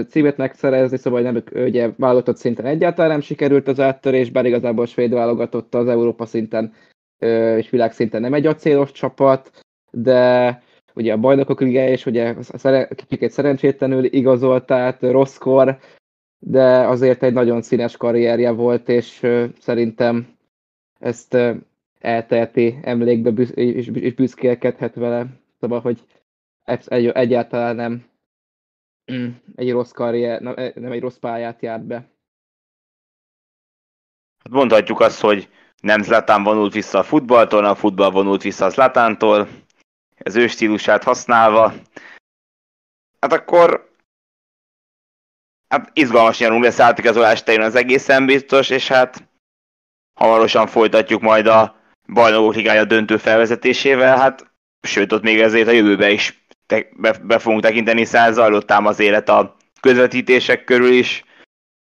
címet 0.08 0.38
megszerezni, 0.38 0.98
szóval 0.98 1.22
nem, 1.22 1.44
ugye 1.54 1.92
válogatott 1.98 2.38
szinten 2.38 2.66
egyáltalán 2.66 3.12
nem 3.12 3.22
sikerült 3.22 3.68
az 3.68 3.80
áttörés, 3.80 4.30
bár 4.30 4.46
igazából 4.46 4.84
a 4.84 4.88
svéd 4.88 5.14
válogatott 5.14 5.76
az 5.76 5.88
Európa 5.88 6.26
szinten 6.26 6.74
és 7.58 7.70
világszinten 7.70 8.22
nem 8.22 8.34
egy 8.34 8.46
acélos 8.46 8.92
csapat, 8.92 9.52
de 9.92 10.62
ugye 10.96 11.14
a 11.14 11.18
bajnokok 11.18 11.62
liga 11.62 11.88
és 11.88 12.06
ugye 12.06 12.36
kicsit 13.08 13.32
szerencsétlenül 13.32 14.04
igazolt, 14.04 14.66
tehát 14.66 15.02
rosszkor, 15.02 15.78
de 16.40 16.64
azért 16.88 17.24
egy 17.24 17.34
nagyon 17.34 17.62
színes 17.62 17.98
karrierje 17.98 18.52
volt, 18.52 18.90
és 18.90 19.28
szerintem 19.60 20.28
ezt 21.00 21.38
elteheti 22.00 22.80
emlékbe 22.82 23.44
és 23.54 23.90
büszkélkedhet 24.16 24.96
vele. 24.96 25.26
Szóval, 25.60 25.80
hogy 25.80 26.00
egy, 26.66 27.08
egyáltalán 27.08 27.76
nem 27.76 28.06
mm, 29.12 29.30
egy 29.56 29.72
rossz 29.72 29.92
karrier, 29.92 30.42
nem 30.76 30.92
egy 30.92 31.02
rossz 31.02 31.18
pályát 31.18 31.62
járt 31.62 31.86
be. 31.86 31.96
Hát 34.44 34.54
mondhatjuk 34.54 35.00
azt, 35.00 35.22
hogy 35.22 35.50
nem 35.82 36.02
Zlatán 36.02 36.44
vonult 36.44 36.74
vissza 36.74 37.00
a 37.00 37.04
futballtól, 37.04 37.66
a 37.66 37.76
futball 37.76 38.12
vonult 38.12 38.42
vissza 38.42 38.66
a 38.66 38.70
Zlatántól, 38.70 39.48
az 40.18 40.36
ő 40.36 40.48
stílusát 40.48 41.04
használva. 41.04 41.74
Hát 43.20 43.34
akkor 43.34 43.94
hát 45.68 45.92
izgalmas 45.94 46.40
nyarunk 46.40 46.64
lesz 46.64 46.80
átigazolás 46.80 47.44
terén 47.44 47.62
az 47.62 47.76
egészen 47.76 48.26
biztos, 48.26 48.70
és 48.70 48.88
hát 48.88 49.30
hamarosan 50.20 50.68
folytatjuk 50.68 51.22
majd 51.22 51.48
a 51.48 51.76
bajnokok 52.14 52.56
ligája 52.56 52.86
döntő 52.86 53.18
felvezetésével, 53.18 54.18
hát 54.18 54.54
sőt 54.82 55.12
ott 55.12 55.22
még 55.22 55.40
ezért 55.40 55.68
a 55.68 55.72
jövőbe 55.72 56.12
is 56.12 56.45
te, 56.66 56.88
be, 56.98 57.12
be 57.24 57.40
fogunk 57.40 57.62
tekinteni, 57.62 58.00
hiszen 58.00 58.34
zajlott 58.34 58.72
ám 58.72 58.86
az 58.86 59.00
élet 59.00 59.30
a 59.30 59.56
közvetítések 59.82 60.64
körül 60.64 60.92
is, 60.92 61.24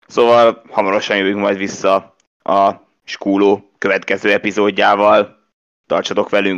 szóval 0.07 0.61
hamarosan 0.69 1.17
jövünk 1.17 1.39
majd 1.39 1.57
vissza 1.57 2.15
a 2.43 2.71
skúló 3.03 3.71
következő 3.77 4.31
epizódjával. 4.31 5.37
Tartsatok 5.87 6.29
velünk! 6.29 6.55